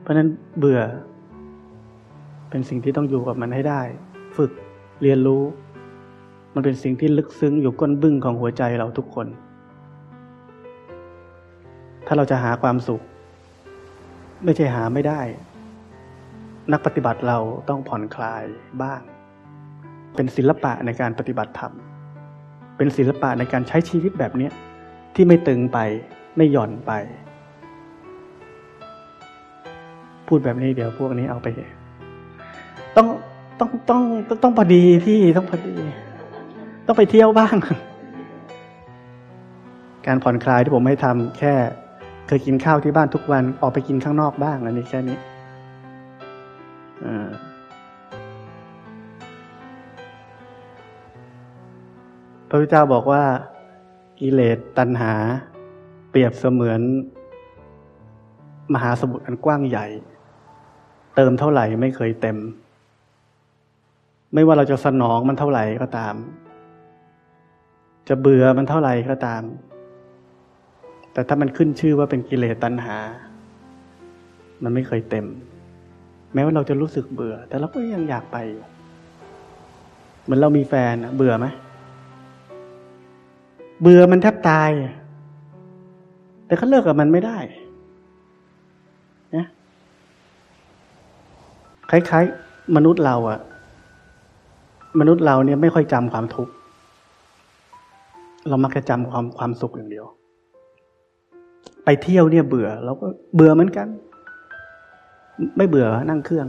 [0.00, 0.80] เพราะฉะนั้นเบื่อ
[2.50, 3.82] เป็นสิ่งที่ต้องอยู่กับมันให้ได้
[4.36, 4.50] ฝึก
[5.02, 5.42] เรียนรู้
[6.54, 9.26] มันเป็นสิ่งที่ลึกซึ้งอยู่ก้นบึ้งของหัวใจเราทุกคน
[12.06, 13.02] ถ้าเราจะหาความสุข
[14.44, 15.20] ไม่ใช่หาไม่ได้
[16.72, 18.42] นักปฏิบัติเราต้องผ่อนคลาย
[18.82, 19.00] บ้าง
[20.14, 21.72] เป็นศิลปะในการปฏิบัติธรรม
[22.76, 24.48] เป็นศิลปะในการใช้ชีวิตแบบนี้
[25.14, 25.78] ที่ไม่ตึงไป
[26.36, 26.92] ไม่หย่อนไป
[30.26, 31.48] พูดแบบนี้เดี๋ยวพวกนี้เอาไป
[32.98, 33.08] ต้อง
[33.60, 34.02] ต้องต้อง
[34.42, 35.74] ต้องพอดีที่ต้องพอดี
[36.86, 37.56] ต้องไปเที่ยวบ้าง
[40.06, 41.54] การผ่อนคลายที่ผมให้ทำแค่
[42.26, 45.18] เคยกินข้าวที่บ้านทุกวันออกไปกินข้างนอกบ้างอันนี้แค่นี้
[52.48, 53.22] พระพุทธเจ้าบอกว่า
[54.20, 55.12] กิเลสตัณหา
[56.10, 56.80] เปรียบเสมือน
[58.74, 59.86] มหาสมุทรอันกว้างใหญ่
[61.16, 62.36] เติมเท่าไหร่ไม่เคยเต็ม
[64.34, 66.14] ไม่ว่าเราจะสนองมันเท่าไหร่ก็ตาม
[68.08, 69.42] จะเบื่อมันเท่าไหร่ก็ตาม
[71.12, 72.96] แต่ถ้ามันขึ้นชื่อว่าเป็นกิเลสตัณหา
[74.62, 75.26] มันไม่เคยเต็ม
[76.34, 78.64] แม้ว่าเราจะรู้สึกเบื่อ แต่เราก็ยังอยากไปอยู่
[80.22, 81.46] เหมือนเรามีแฟนเบื่อไหม
[83.82, 84.70] เบื่อมันแทบตาย
[86.46, 87.38] แต่เขาเลิกกับมันไม่ได้
[89.36, 89.46] นะ
[91.90, 93.38] คล้ายๆ มนุษย์เราอะ
[95.00, 96.52] มนุษย์เราเนี่ยไม่ค่อยจำความทุกข์
[98.48, 100.06] เรามักจะจำความความสุขอย่างเดียว
[101.84, 103.88] ไปเที่ยวเนี่ยเบื่อ เราก็เบื่อเหมือนกัน
[105.56, 106.46] ไม่เบื่อนั่งเครื่อง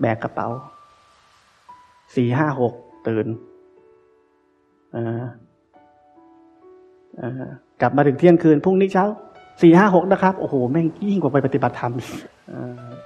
[0.00, 0.48] แบกกระเป๋า
[2.14, 2.74] สี่ห้าหก
[3.08, 3.26] ตื่น
[7.80, 9.06] กลับมาถึงเที่ยงคืนพรุ่งนี้เช้า
[9.62, 11.92] สี่ห้าหกนะครับ โอ้โห แม่งยิ่งกว่าไปปฏิบัติธรรม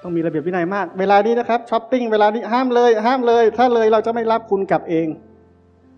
[0.03, 5.07] ต้องมีระเบียบวินัยมาก เวลานี้นะครับช้อปปิ้งเวลานี้ห้ามเลย ห้ามเลย ถ้าเลยเราจะไม่รับคุณกลับเอง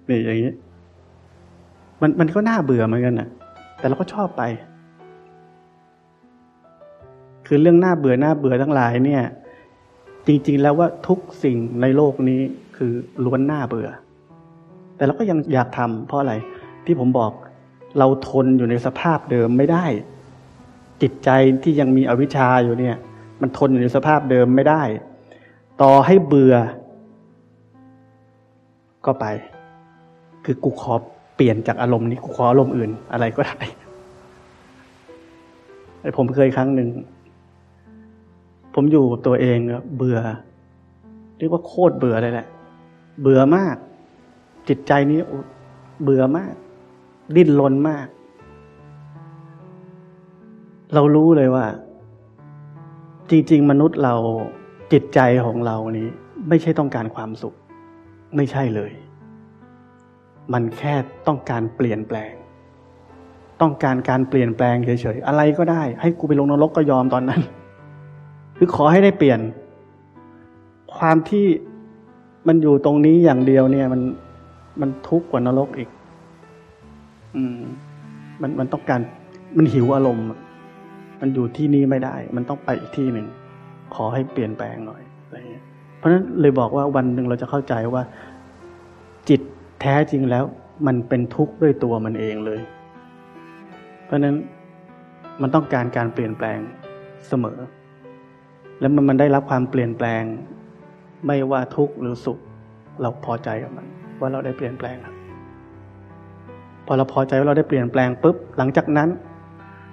[0.09, 0.55] นี่อย่างนี้
[2.01, 3.29] มันมันก็น่าเบื่อเหมือนกันนะ
[3.79, 4.43] แต่เราก็ชอบไป
[7.47, 9.23] คือเรื่องน่าเบื่อน่าเบื่อทั้งหลายเนี่ย
[10.27, 12.41] จริง ๆ แล้วว่าทุกสิ่งในโลกนี้
[12.77, 12.93] คือ
[13.25, 13.89] ล้วนน่าเบื่อ
[14.97, 16.35] แต่เราก็ยังอยากทำเพราะอะไร
[16.87, 17.33] ที่ผมบอก
[17.99, 19.85] เราทนอยู่ในสภาพเดิมไม่ได้
[21.03, 21.31] จิตใจ
[21.63, 22.97] ที่ยังมีอวิชชาอยู่เนี่ย
[23.41, 24.83] มันทนอยู่ในสภาพเดิมไม่ได้
[25.83, 26.55] ต่อให้เบื่อ
[29.07, 29.27] ก็ไป
[30.45, 30.95] คือกูขอ
[31.35, 33.59] เปลี่ยนจากอารมณ์นี้กูขออารมณ์อื่น อะไรก็ได้
[36.17, 36.89] ผมเคยครั้งหนึ่ง
[38.75, 39.59] ผมอยู่ตัวเอง
[39.97, 40.19] เบื่อ
[41.39, 42.47] เรียกว่าโคตรเบื่อเลยแหละ
[43.23, 43.77] เบื่อมาก
[44.69, 45.19] จิตใจนี้
[46.03, 46.55] เบื่อมาก
[47.37, 48.07] ดิ้นรนมาก
[50.95, 51.67] เรารู้เลยว่า
[53.31, 54.15] จริง ๆ มนุษย์เรา
[54.93, 56.09] จิตใจของเรานี้
[56.49, 57.55] ไม่ใช่ต้องการความสุข
[58.37, 58.93] ไม่ใช่เลย
[60.53, 60.95] มันแค่
[61.27, 62.33] ต้องการเปลี่ยนแปลง
[63.61, 67.41] ต้องการการเปลี่ยนแปลงเฉยๆอะไรก็ได้ ให้กูไปลงนรกก็ยอมตอนนั้น
[68.57, 69.41] คือขอให้ได้เปลี่ยน
[70.97, 71.47] ความที่
[72.47, 74.03] มันอยู่ตรงนี้อย่างเดียวเนี่ย มัน
[74.81, 75.91] มันทุกข์กว่านรกอีก
[77.37, 77.59] อืม
[78.41, 79.01] มันมันต้องการ
[79.57, 80.25] มันหิวอารมณ์
[81.21, 83.27] มันอยู่ที่นี่ไม่ได้ มันต้องไปอีกที่หนึ่ง
[83.95, 85.65] ขอให้เปลี่ยนแปลงหน่อยอะไรเงี้ย
[85.99, 88.03] เพราะฉะนั้นเลยบอกว่าวันหนึ่งเราจะเข้าใจว่า
[89.29, 89.41] จิต
[89.81, 90.45] แท้จริงแล้ว
[90.87, 92.61] มันเป็นทุกข์ด้วยตัวมันเองเลย
[94.05, 94.37] เพราะฉะนั้น
[95.43, 96.59] มันต้องการการเปลี่ยนแปลง
[97.29, 97.59] เสมอ
[98.81, 100.23] แล้วมันมันได้รับความเปลี่ยนแปลง
[101.27, 102.39] ไม่ว่าทุกข์หรือสุข
[103.01, 103.87] เราพอใจกับมัน
[104.21, 104.97] ว่าเราได้เปลี่ยนแปลง
[106.87, 109.09] พอเราพอใจว่าเราได้เปลี่ยนแปลงปุ๊บหลังจากนั้น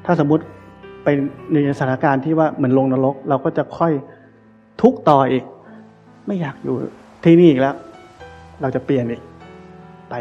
[0.06, 0.44] ถ้าสมมติ
[1.04, 1.08] ไป
[1.52, 3.94] ในสถานการณ์ที่ว่าเหมือนลงนรก เราก็จะค่อย
[4.82, 5.44] ทุกต่ออีก
[6.28, 6.76] ไม่อยากอยู่
[7.24, 7.76] ที่นี่อีกแล้ว
[8.62, 9.22] เราจะเปลี่ยนอีก
[10.10, 10.14] ไป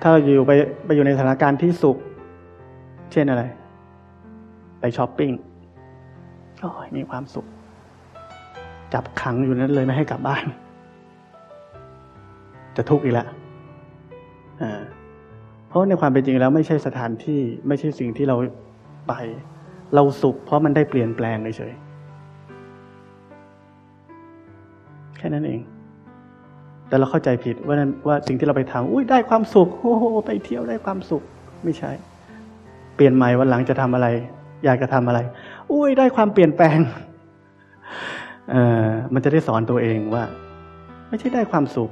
[0.00, 0.52] ถ้าเราอยู่ไป
[0.84, 1.96] ไปอยู่ในสถานการณ์ที่สุข
[3.12, 3.42] เช่นอะไร
[4.80, 5.32] ไปช้อปปิ้ง
[6.60, 7.46] โอ้ยมีความสุข
[8.94, 10.44] จับขังอยู่นั้นเลยไม่ให้กลับบ้าน
[12.76, 13.28] จะทุกข์อีกแล้ว
[14.60, 14.80] อ่า
[15.70, 18.36] เพราะในความเป็นจริงแล้วไม่ใช่สถานที่ไม่ใช่สิ่งที่เรา
[19.08, 19.12] ไป
[19.94, 21.72] เราสุข เพราะมันได้เปลี่ยนแปลงเฉย
[25.18, 25.60] แค่นั้นเอง
[26.88, 31.22] แต่เราเข้าใจผิดว่านั้นว่าสิ่งที่เราไปทำอุ้ยได้ความสุขโอ้โหไปเที่ยวได้ความสุข
[31.64, 31.90] ไม่ใช่
[32.96, 34.06] เปลี่ยนใหม่วันหลังจะทำอะไร
[34.64, 35.20] อยากจะทำอะไร
[35.72, 36.78] อุ้ยได้ความเปลี่ยนแปลง
[38.50, 40.24] เออมันจะได้สอนตัวเองว่า
[41.08, 41.90] ไม่ใช่ได้ความสุข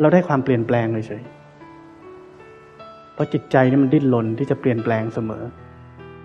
[0.00, 1.22] เราได้ความเปลี่ยนแปลงเลยเฉย
[3.14, 5.42] เพราะจิตใจนี่มันดิ้นรนที่จะเปลี่ยนแปลงเสมอ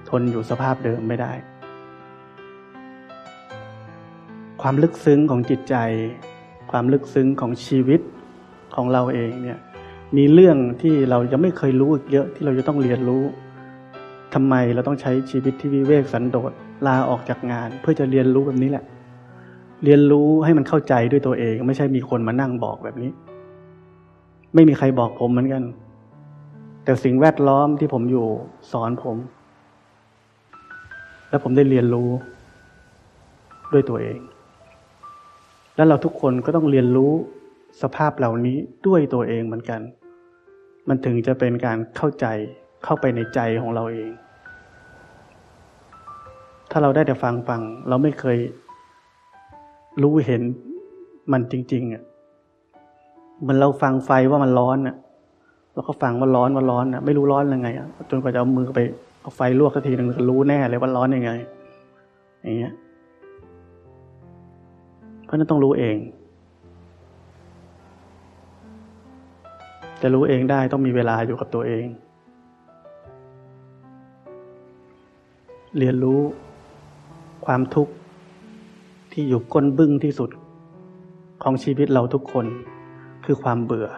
[0.10, 1.32] ทนอยู่สภาพเดิมไม่ได้
[4.62, 5.76] ความลึกซึ้งของจิตใจ
[6.72, 8.02] ความลึกซึ้งของชีวิต
[8.76, 9.60] ของเราเองเนี่ย
[10.18, 13.24] มีเรื่องที่เรายังไม่เคยรู้อีกเยอะที่เราจะต้องเรียนรู้
[14.34, 16.52] ทำไมเราต้องใช้ชีวิตที่วิเวกสันโดษ
[16.88, 18.86] ลาออกจากงาน เพื่อจะเรียนรู้แบบนี้แหละ
[19.84, 23.12] เรียนรู้ให้มันเข้าใจด้วยตัวเอง ไม่ใช่มีคนมานั่งบอกแบบนี้
[24.54, 25.64] ไม่มีใครบอกผมเหมือนกัน
[26.90, 28.28] แต่สิ่งแวดล้อมที่ผมอยู่
[28.72, 29.18] สอนผม
[31.30, 32.10] แล้วผมได้เรียนรู้
[33.74, 34.20] ด้วยตัวเอง
[35.76, 37.12] แล้วเราทุกคนก็ต้องเรียนรู้
[37.82, 39.82] สภาพเหล่านี้ด้วยตัวเองเหมือนกัน
[40.88, 42.26] มันถึงจะเป็นการเข้าใจ
[42.84, 44.12] เข้าไปในใจของเราเอง
[46.72, 48.38] ถ้าเราได้แต่ฟังฟัง เราไม่เคย
[50.02, 50.42] รู้เห็น
[51.32, 52.04] มันจริงๆอะ
[53.48, 54.98] มันเราฟังไฟว่ามันร้อนอะ
[55.80, 58.80] เราก็ฟังว่าร้อนว่าร้อนอะไม่รู้ร้อนยังไงอะจนกว่าจะเอามือไป
[59.22, 61.32] เอาไฟลวกสักทีหนึ่งก็รู้แน่เลยว่าร้อนยังไง
[62.44, 62.74] อย่างเงี้ย
[65.26, 65.98] เพราะนั้นต้องรู้เอง
[70.02, 71.86] จะรู้เองได้ต้องมีเวลาอยู่กับตัวเอง
[75.78, 76.20] เรียนรู้
[77.46, 77.94] ความทุกข์
[79.12, 80.30] ที่อยู่ก้นบึ้งที่สุด
[81.44, 82.46] ของชีวิตเราทุกคน
[83.26, 83.90] คือความเบื่อ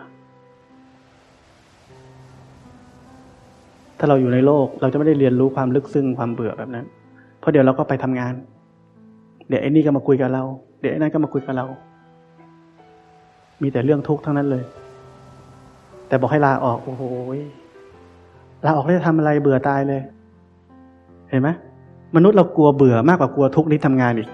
[4.04, 6.86] ถ้าเราอยู่ในโลก เราจะไม่ได้เรียนรู้ความลึกซึ้งความเบื่อแบบนั้น
[7.40, 8.34] เพราะเดี๋ยวเราก็ไปทำงาน
[9.48, 10.44] เดี๋ยวไอ้นี่ก็มาคุยกับเรา
[10.80, 11.66] เดี๋ยวไอ้นั่นก็มาคุยกับเรา
[13.62, 14.64] มีแต่เรื่องทุกข์ทั้งนั้นเลย
[16.08, 17.04] แต่บอกให้ลาออก โอ้โห
[18.66, 20.02] ลาออกแล้วจะทำอะไรเบื่อตายเลย
[21.30, 21.50] เห็นไหม
[22.16, 24.30] มนุษย์เรากลัวเบื่อมากกว่ากลัวทุกข์นี้ทำงานอีก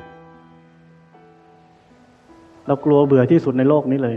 [2.67, 4.15] เรากลัวเบื่อที่สุดในโลกนี้เลย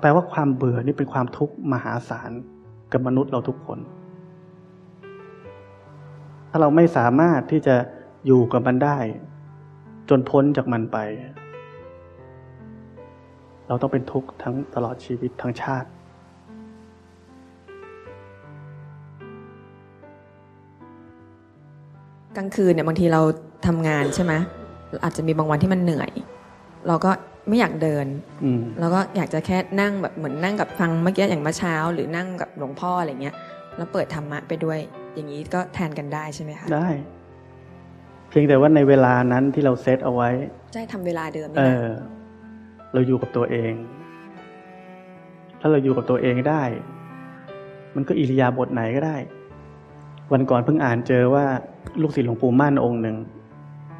[0.00, 2.30] แปลว่าความเบื่อนี่เป็นความทุกข์มหาศาล
[2.92, 3.78] กับมนุษย์เราทุกคน
[6.50, 7.76] ถ้าเราไม่สามารถที่จะ
[8.26, 8.98] อยู่กับมันได้
[10.08, 10.98] จนพ้นจากมันไป
[13.68, 15.88] เราต้องเป็นทุกข์ทั้งตลอดชีวิตทั้งชาติ
[22.36, 23.22] กลางคืนเนี่ยบางทีเรา
[23.66, 24.32] ทำงานใช่ไหม
[25.04, 26.10] อาจจะมีบางวันที่มันเหนื่อย
[26.88, 27.10] เราก็
[27.50, 28.06] ไม่อยากเดิน
[28.80, 33.34] เราก็อยากจะแค่นั่งแบบเหมือนนั่งกับฟังเมื่อกี้อย่างเมื่อเช้า หรือนั่งกับหลวงพ่ออะไรเงี้ย
[33.76, 34.78] แล้วเปิดธรรมะไปด้วย
[35.14, 36.88] อย่างนี้ก็แทนกันได้ใช่ไหมคะได้
[38.28, 40.28] เพียงแต่ว่าในเวลานั้นที่เราเซตเอาไว้
[40.72, 41.88] ใช่ทำเวลาเดิมเออ
[42.92, 43.72] เราอยู่กับตัวเอง
[45.60, 46.62] ถ้าเราอยู่กับตัวเองได้
[47.94, 49.16] มันก็อิริยาบถไหนก็ได้
[50.32, 51.44] วันก่อนเพิ่งอ่านเจอว่า
[52.02, 53.16] ลูกศิษย์หลวงปู่มั่นองค์หนึ่ง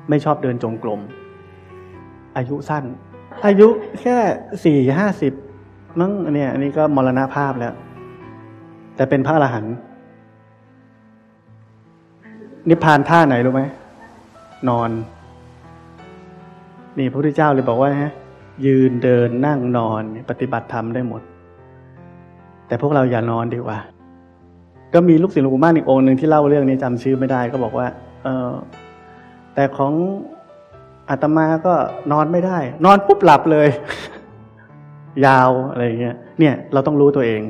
[0.09, 1.01] ไม่ชอบเดินจงกรม
[2.37, 2.85] อายุสั้น
[3.47, 3.69] อายุ
[4.01, 4.17] แค่
[4.65, 5.33] สี่ห้าสิบ
[6.01, 7.75] มั้งเนี่ย อันนี้ก็มรณภาพแล้ว
[8.97, 9.75] แต่เป็นพระอรหันต์
[12.69, 13.63] นิพพานท่าไหนรู้ไหม
[14.69, 14.91] นอน
[16.99, 18.13] นี่พระพุทธเจ้าเลยบอกว่าฮะ
[18.67, 21.23] ยืนเดินนั่งนอนปฏิบัติธรรมได้หมด
[22.67, 23.79] แต่พวกเราอย่านอนดีกว่า
[24.95, 27.87] ก็มีลูกศิษย์หลวงปู่มั่นอีกองค์หนึ่งที่เล่าเรื่องนี้จำชื่อไม่ได้ก็บอกว่า
[28.25, 28.51] เออ
[29.55, 29.93] แต่ของ
[31.11, 31.75] อาตมาก็
[32.13, 33.69] นอนไม่ได้ นอนปุ๊บหลับเลย
[35.27, 37.43] ยาวอะไรเงี้ย เนี่ย เราต้องรู้ตัวเอง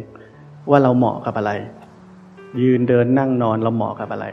[0.71, 1.53] ว่าเราเหมาะกับอะไร
[2.63, 4.27] ยืนเดินนั่งนอนเราเหมาะกับอะไร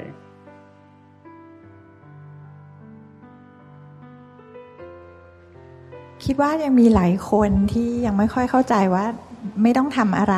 [6.26, 9.06] คิดว่ายังมีหลายคนที่ยังไม่ค่อยเข้าใจว่า
[9.64, 10.38] ไม่ต้องทำอะไร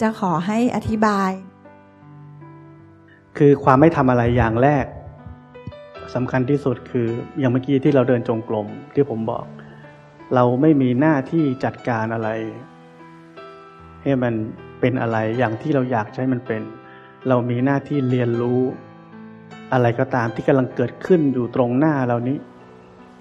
[0.00, 1.30] จะขอให้อธิบาย
[3.36, 4.84] คือความไม่ทำอะไรอย่างแรก
[6.14, 7.08] สำคัญที่สุดคือ
[7.38, 9.44] อย่างเมื่อกี้ที่เราเดินจงกรมที่ผมบอก
[10.34, 12.28] เราไม่มีหน้าที่จัดการอะไร
[14.02, 14.34] ให้มัน
[14.80, 16.62] เป็นอะไรอย่างที่เราอยากใช้มันเป็น
[17.28, 18.60] เรามีหน้าที่เรียนรู้
[19.72, 22.36] อะไรก็ตามที่กำลังเกิดขึ้นอยู่ตรงหน้าเรานี้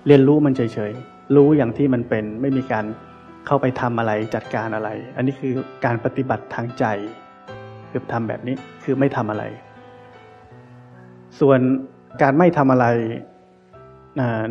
[0.07, 2.85] เรียนรู้มันเฉยๆรู้อย่างที่มันเป็น ไม่มีการ
[3.45, 5.53] เข้าไปทำอะไรจัดการอะไร อันนี้คือ
[5.85, 6.85] การปฏิบัติทางใจ
[7.89, 9.43] คือทำแบบนี้คือไม่ทำอะไร
[11.39, 11.59] ส่วน
[12.21, 12.87] การไม่ทำอะไร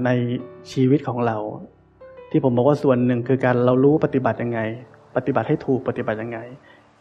[0.05, 0.11] ใน
[0.73, 1.37] ชีวิตของเรา
[2.31, 4.61] ที่ผมบอกว่าส่วนหนึ่งคือการเรารู้ปฏิบัติยังไง
[5.17, 6.39] ปฏิบัติให้ถูกปฏิบัติยังไง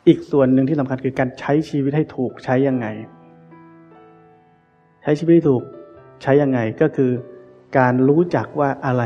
[0.07, 2.87] อีกส่วนหนึ่งที่สำคัญคือการใช้ชีวิตให้ถูกใช้ยังไง
[5.03, 5.63] ใช้ชีวิตถูก
[6.21, 7.11] ใช้ยังไงก็คือ
[7.77, 9.03] การรู้จักว่าอะไร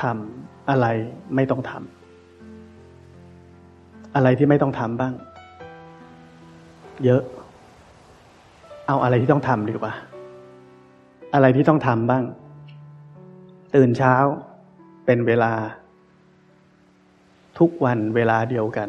[0.00, 0.86] ทำอะไร
[1.34, 5.12] ไม่ต้องทำอะไรที่ไม่ต้องทำบ้าง
[7.04, 7.22] เยอะ
[8.86, 9.94] เอาอะไรที่ต้องทำดีกว่า
[11.34, 12.24] อะไรที่ต้องทำบ้าง
[13.74, 14.14] ตื่นเช้า
[15.06, 15.52] เป็นเวลา
[17.58, 18.88] ทุกวันเวลาเดียวกัน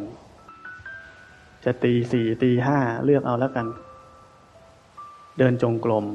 [1.66, 3.68] จะตีสี่ตีห้าเลือกเอาแล้วกัน
[5.38, 6.06] เดินจงกรม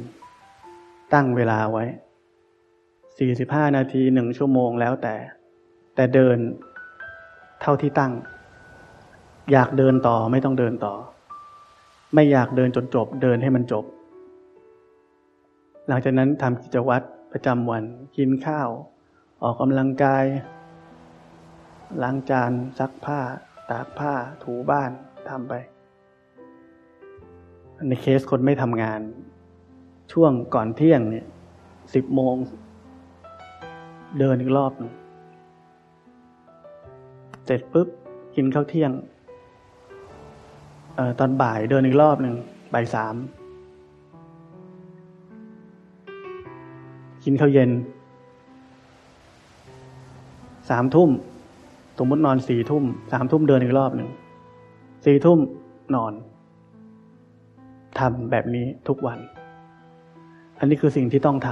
[1.15, 1.85] ตั้งเวลาไว้
[3.19, 5.15] สี่สิบห้านาทีหนึ่งชั่วโมงแล้วแต่
[5.95, 6.37] แต่เดิน
[7.61, 8.13] เท่าที่ตั้ง
[9.53, 10.95] อยากเดินต่อไม่ต้องเดินต่อ
[12.15, 13.85] ไม่อยากเดินจนจบ เดินให้มันจบ
[15.89, 17.85] หลังจากนั้นทำกิจวัตรประจำวัน
[18.17, 18.69] กินข้าว
[19.43, 20.25] ออกกำลังกาย
[22.03, 23.21] ล้างจานซักผ้า
[23.71, 24.13] ตากผ้า
[24.43, 24.91] ถูบ้าน
[25.29, 25.53] ทำไป
[27.89, 29.01] ในเคสคนไม่ทำงาน
[30.13, 31.27] ช่วงก่อนเที่ยงเนี่ย
[31.95, 32.37] สิบโมง
[34.19, 34.93] เดินอีกรอบหนึ่ง
[37.45, 37.89] เสร็จปุ๊บ
[38.37, 38.93] กินข้าวเที่ยง
[40.99, 42.35] ออตอนบ่ายเดินอีกรอบหนึ่ง
[42.73, 43.15] บ่ายสาม
[47.25, 47.71] กินข้าวเย็น
[50.71, 51.11] สามทุ่ม
[51.99, 54.09] สมมตินอนสี่ทุ่มสามทุ่มเดินอีกรอบหนึ่ง
[55.05, 55.39] สี่ทุ่ม
[55.95, 56.13] นอน
[57.99, 59.19] ทำแบบนี้ทุกวัน
[60.59, 61.49] อันนี้คือสิ่งที่ต้องท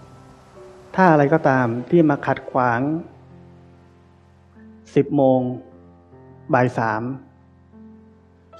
[0.00, 2.80] ำถ้าอะไรก็ตามที่มาขัดขวาง
[4.94, 5.40] สิบโมง
[6.54, 7.02] บ่ายสาม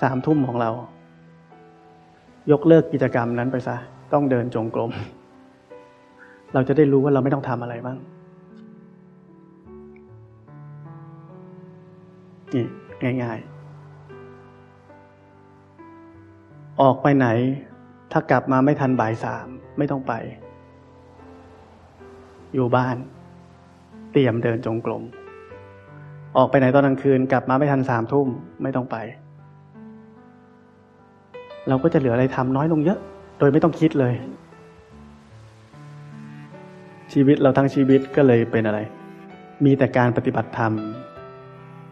[0.03, 0.71] สามทุ่มของเรา
[2.51, 3.77] ยกเลิกกิจกรรมนั้นไปซะ
[4.13, 4.93] ต้องเดินจงกรม
[6.55, 7.99] เราจะได้รู้ว่าเราไม่ต้องทำอะไรบ้าง
[12.55, 12.67] นี่
[13.23, 13.61] ง่าย ๆ
[16.81, 17.27] ออกไปไหน
[18.13, 19.47] ถ้ากลับมาไม่ทันบ่ายสาม
[19.79, 20.13] ไม่ต้องไป
[22.55, 22.97] อยู่บ้าน
[24.13, 25.03] เตรียมเดินจงกรม
[26.37, 28.29] ออกไปไหนตอนกลางคืน กลับมาไม่ทันสามทุ่ม
[28.63, 28.97] ไม่ต้องไป
[31.69, 32.99] เราก็จะเหลืออะไรทำน้อยลงเยอะ
[33.39, 34.15] โดยไม่ต้องคิดเลย
[37.13, 38.81] ชีวิตเราทั้งชีวิตก็เลยเป็นอะไร
[39.65, 40.73] มีแต่การปฏิบัติธรรม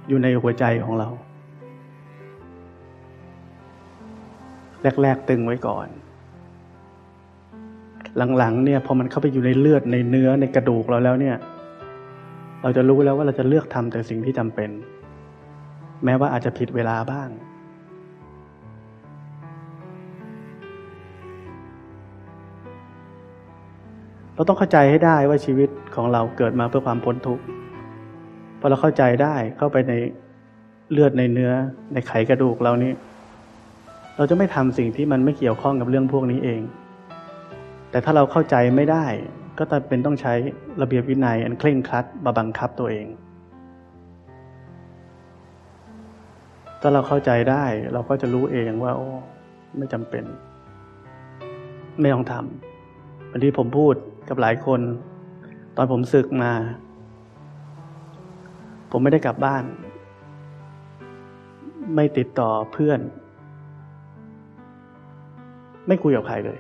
[0.09, 1.09] อยู่ในหัวใจของเรา
[5.03, 5.89] แรก ๆ ตึงไว้ก่อน
[8.39, 11.37] หลัง ๆ เนี่ยพอมันเข้าไปอยู่ในเลือดในเนื้อในกระดูกเราแล้วเนี่ย
[12.63, 14.71] เราจะรู้แล้วว่าเราจะเลือกทำแต่สิ่งที่จำเป็น
[16.05, 17.29] แม้ว่าอาจจะผิดเวลาบ้าง
[24.39, 27.43] เราต้องเข้าใจให้ได้ว่าชีวิตของเราเกิดมาเพื่อความพ้นทุกข์
[28.61, 29.93] พอเราเข้าใจได้เข้าไปใน
[30.91, 31.53] เลือดในเนื้อ
[31.93, 32.93] ในไขกระดูกเรานี้
[34.17, 36.61] เราจะไม่ทำสิ่งที่มันไม่เกี่ยวข้องกับเรื่องพวกนี้เอง
[37.91, 39.07] แต่ถ้าเราเข้าใจไม่ได้
[39.59, 40.35] ก็จะเป็นต้องใช้
[40.83, 43.07] ระเบียบวินัยอันเคร่งครัดมาบังคับตัวเอง
[46.81, 49.09] ถ้าเราเข้าใจได้เราก็จะรู้เองว่า โอ้
[49.77, 50.25] ไม่จำเป็น
[52.01, 53.97] ไม่ต้องทำวันที่ผมพูด
[54.29, 54.81] กับหลายคน
[55.77, 56.53] ตอนผมศึกมา
[58.91, 59.65] ผมไม่ได้กลับบ้าน
[61.95, 63.01] ไม่ติดต่อเพื่อน
[65.87, 66.59] ไม่คุยกับใครเลย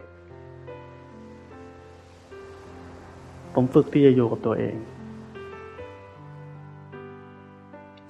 [3.54, 4.76] ผมฝึกที่จะอยู่กับตัวเอง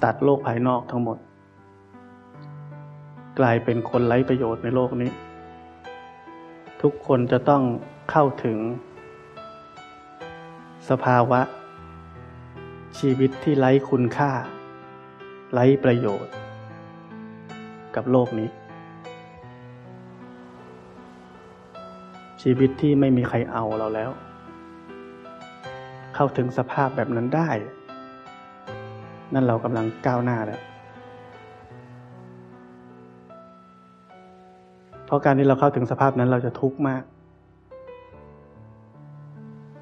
[0.05, 1.19] ตัดโลกภายนอกทั้งหมด
[3.39, 5.11] กลายเป็นคนไร้ประโยชน์ในโลกนี้
[6.83, 7.63] ทุกคนจะต้อง
[8.11, 8.59] เข้าถึง
[10.91, 11.41] สภาวะ
[12.99, 14.31] ชีวิตที่ไร้คุณค่า
[15.53, 16.35] ไร้ประโยชน์
[17.95, 18.49] กับโลกนี้
[22.43, 24.11] ชีวิตที่ไม่มีใครเอาเราแล้ว
[26.15, 27.51] เข้าถึงสภาพแบบนั้นได้
[29.35, 30.61] นั่นเรากำลังก้าวหน้าแล้ว
[35.07, 37.03] เพราะการที่เราเข้าถึงสภาพนั้นเราจะทุกข์มาก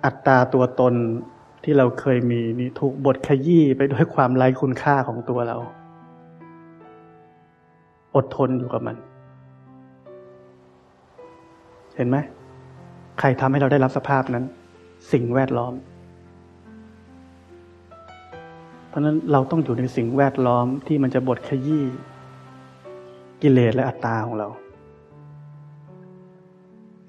[0.07, 0.95] อัตราตัวตน
[1.65, 5.57] ที่เราเคยมีนี่ถูกบทขยี้ไปด้วยความไร้คุณค่าของตัวเรา
[8.17, 8.97] อดทนอยู่กับมัน
[11.97, 12.17] เห็นไหม
[13.19, 14.45] ใครทำให้เราได้รับสภาพนั้น
[15.13, 15.75] สิ่งแวดล้อม
[18.89, 21.85] เพราะนั้นเราต้องอยู่ในสิ่งแวดล้อมที่มันจะบทขยี้
[23.43, 24.49] กิเลสและอัตตาของเรา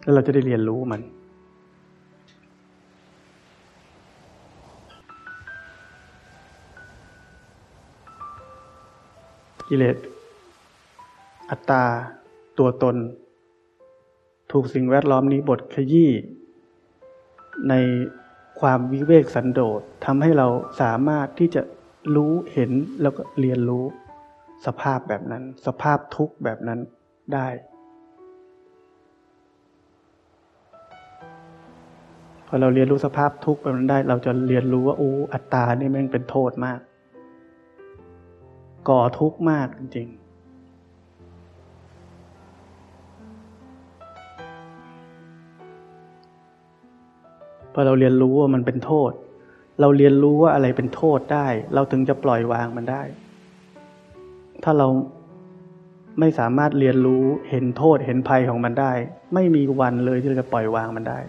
[0.02, 1.02] แล้วเราจะได้เรียนรู้มัน
[9.70, 9.98] กิเลส
[11.50, 11.84] อัตตา
[12.60, 12.96] ตัวตน
[14.52, 16.12] ถูกสิ่งแวดล้อมนี้บทขยี้
[17.70, 17.74] ใน
[18.60, 20.48] ความวิเวกสันโดษทำให้เรา
[20.82, 21.62] สามารถที่จะ
[22.16, 23.86] รู้เห็นแล้วก็เรียนรู้
[24.66, 26.80] สภาพแบบนั้น สภาพทุกข์แบบนั้น
[27.34, 27.48] ได้
[32.48, 36.80] พอเราเรียนรู้สภาพทุกข์แบบนั้นได้ เราจะเรียนรู้ว่าโอ้อัตตานี่แม่งเป็นโทษมาก
[38.90, 40.28] ก่อทุกข์มากจริงๆ
[47.74, 49.12] พอเราเรียนรู้ว่ามันเป็นโทษ
[49.82, 53.04] เราเรียนรู้ว่าอะไรเป็นโทษได้ เราถึงจะปล่อยวางมันได้
[54.64, 54.88] ถ้าเรา
[56.20, 58.92] ไม่สามารถเรียนรู้เห็นโทษเห็นภัยของมันได้
[59.34, 61.20] ไม่มีวันเลยที่เราจะปล่อยวางมันได้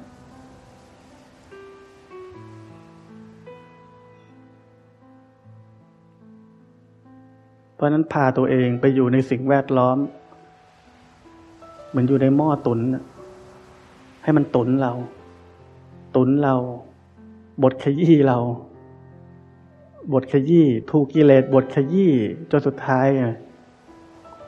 [7.78, 9.98] เพราะนั้นพาตัวเองไปอยู่ในสิ่งแวดล้อม
[11.88, 12.80] เหมือนอยู่ในหม้อตุน
[14.22, 14.92] ให้มันตุนเรา
[16.16, 16.54] ตุนเรา
[17.62, 18.38] บทขยี้เรา
[20.12, 22.12] บทขยี้ถูกกิเลสบทขยี้
[22.50, 23.06] จนสุดท้าย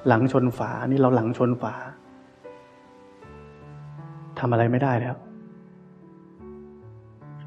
[0.09, 1.74] หลังชนฝา นี่เราหลังชนฝา
[4.39, 5.16] ทำอะไรไม่ได้แล้ว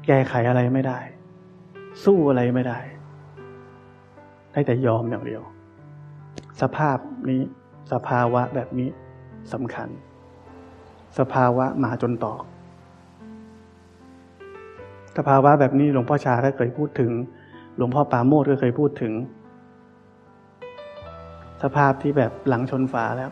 [0.06, 0.98] แก้ไขอะไรไม่ได้
[2.04, 2.78] สู้อะไรไม่ได้
[4.52, 5.42] ได้แต่ยอมอย่างเดียว
[6.60, 6.98] สภาพ
[7.30, 7.42] นี้
[7.92, 8.88] สภาวะแบบนี้
[9.52, 9.88] สำคัญ
[11.18, 12.42] สภาวะมาจนตอก
[15.16, 17.12] สภาวะแบบนี้หลวงพ่อชาก็เคยพูดถึง
[17.76, 19.12] หลวงพ่อปาโมดก็เคยพูดถึง
[21.62, 23.30] สภาพที่แบบหลังชนฝาแล้ว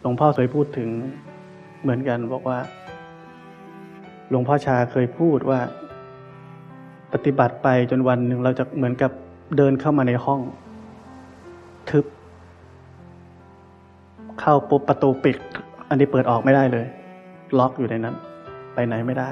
[0.00, 0.88] หลวงพ่อเคยพูดถึง
[1.82, 2.58] เหมือนกันบอกว่า
[4.30, 5.60] หลวงพ่อชาเคยพูดว่า
[7.12, 9.10] ปฏิบัติไปจนวันหนึ่งเราจะเหมือนกับ
[9.56, 10.40] เดินเข้ามาในห้อง
[11.90, 12.04] ทึบ
[14.40, 15.36] เข้าปุ๊บประตูปิด
[15.88, 16.86] อันนี้เปิดออกไม่ได้เลย
[17.58, 18.14] ล็อกอยู่ในนั้น
[18.74, 19.30] ไปไหนไม่ได้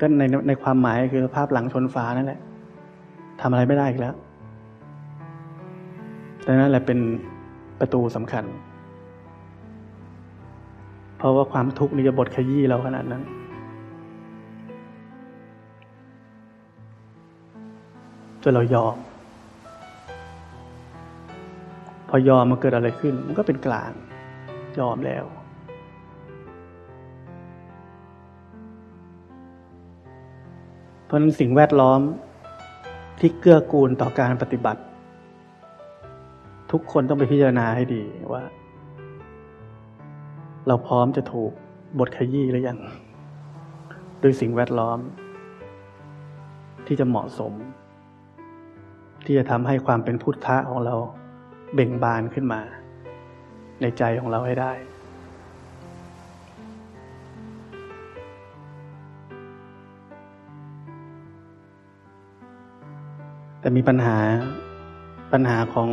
[0.00, 2.40] ก็ในในความหมายคือภาพหลังชนฝานั่นแหละ
[3.40, 4.14] ทำอะไรไม่ได้อีกแล้ว
[6.46, 6.98] ดังนั้นแหละเป็น
[7.80, 8.44] ประตูสำคัญ
[11.16, 13.22] เพราะว่าความทุกข์นี่จะบดขยี้เราขนาดนั้น
[18.42, 18.96] จนเรายอม
[22.14, 23.92] พอยอมมันเกิดอะไรขึ้น มันก็เป็นกลาง
[24.78, 25.24] ยอมแล้ว
[31.04, 32.00] เพราะนั้นสิ่งแวดล้อม
[33.20, 34.82] ที่เกื้อกูลต่อการปฏิบัติ
[36.72, 38.02] ทุกคนต้องไปพิจารณาให้ดี
[38.32, 38.42] ว่า
[40.66, 41.52] เราพร้อมจะถูก
[41.98, 42.78] บทขยี้หรือยัง
[44.20, 44.98] โดยสิ่งแวดล้อม
[46.86, 47.52] ที่จะเหมาะสม
[49.24, 50.96] ที่จะทำให้ความเป็นพุทธะของเรา
[51.74, 52.60] เบ่งบานขึ้นมา
[53.80, 54.72] ในใจของเราให้ได้
[63.60, 64.18] แต่มีปัญหา
[65.32, 65.88] ปัญหาของ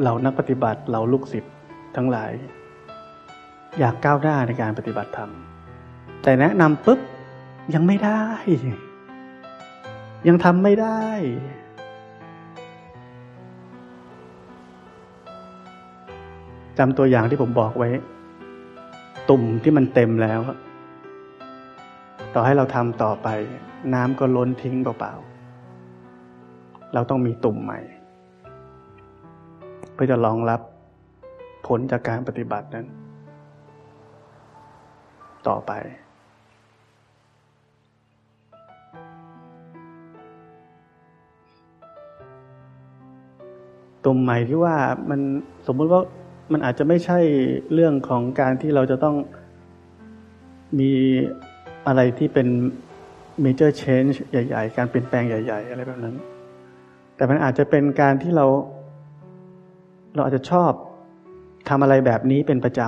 [0.00, 1.54] เหล่านักปฏิบัติเหล่าลูกศิษย์
[1.96, 2.32] ทั้งหลาย
[3.78, 5.30] อยากก้าวหน้าในการปฏิบัติธรรม
[6.22, 7.00] แต่แนะนำปุ๊บ
[7.74, 8.24] ยังไม่ได้
[10.28, 11.04] ยังทำไม่ได้
[16.78, 17.88] จำตัวอย่างที่ผมบอกไว้
[19.30, 20.40] ตุ่มที่มันเต็มแล้ว
[22.34, 23.28] ต่อให้เราทำต่อไป
[23.94, 27.80] น้ำก็ล้นทิ้งเปล่าๆ เราต้องมีตุ่มใหม่
[29.92, 30.60] เพื่อจะรองรับ
[31.66, 32.86] ผลจากการปฏิบัตินั้น
[35.48, 35.72] ต่อไป
[44.04, 44.76] ตุ่มใหม่ที่ว่า
[45.10, 45.20] มัน
[45.66, 46.02] สมมุติว่า
[46.52, 47.18] มันอาจจะไม่ใช่
[47.74, 49.16] เรื่องของการที่เราจะต้อง
[50.80, 50.92] มี
[51.86, 52.48] อะไรที่เป็น
[53.44, 56.16] major change ใหญ่ ๆ การเปลี่ยนแปลงใหญ่ ๆ อะไรแบบนั้น
[57.16, 58.46] แต่มันอาจจะเป็นการที่เรา
[60.14, 60.72] เราอาจจะชอบ
[61.68, 62.80] ทำอะไรแบบนี้เป็นประจ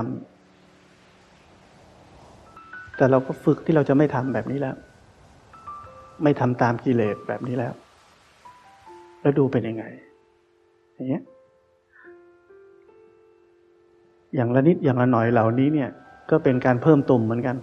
[1.59, 4.75] ำ แต่เราก็ฝึกที่เราจะไม่ทำแบบนี้แล้ว
[6.23, 7.73] ไม่ทำตามกิเลสแบบนี้แล้ว
[9.21, 9.83] แล้วดูเป็นยังไง
[10.95, 11.23] อย่างเงี้ย
[14.35, 15.89] อย่างละนิดอย่างละหน่อยเหล่านี้เนี่ย
[16.29, 17.55] ก็เป็นการเพิ่มตุ่มเหมือนกัน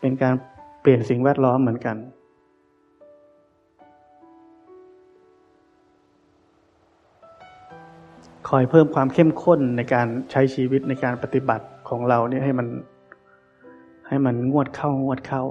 [0.00, 0.34] เป็นการ
[0.80, 1.96] เปลี่ยนสิ่งแวดล้อมเหมือนกัน
[8.48, 12.66] คอยเพิ่มความเข้มข้นในการใช้ชีวิตในการปฏิบัติของเราเนี่ยให้มัน
[14.08, 15.42] ให้มันงวดเข้างวดเข้า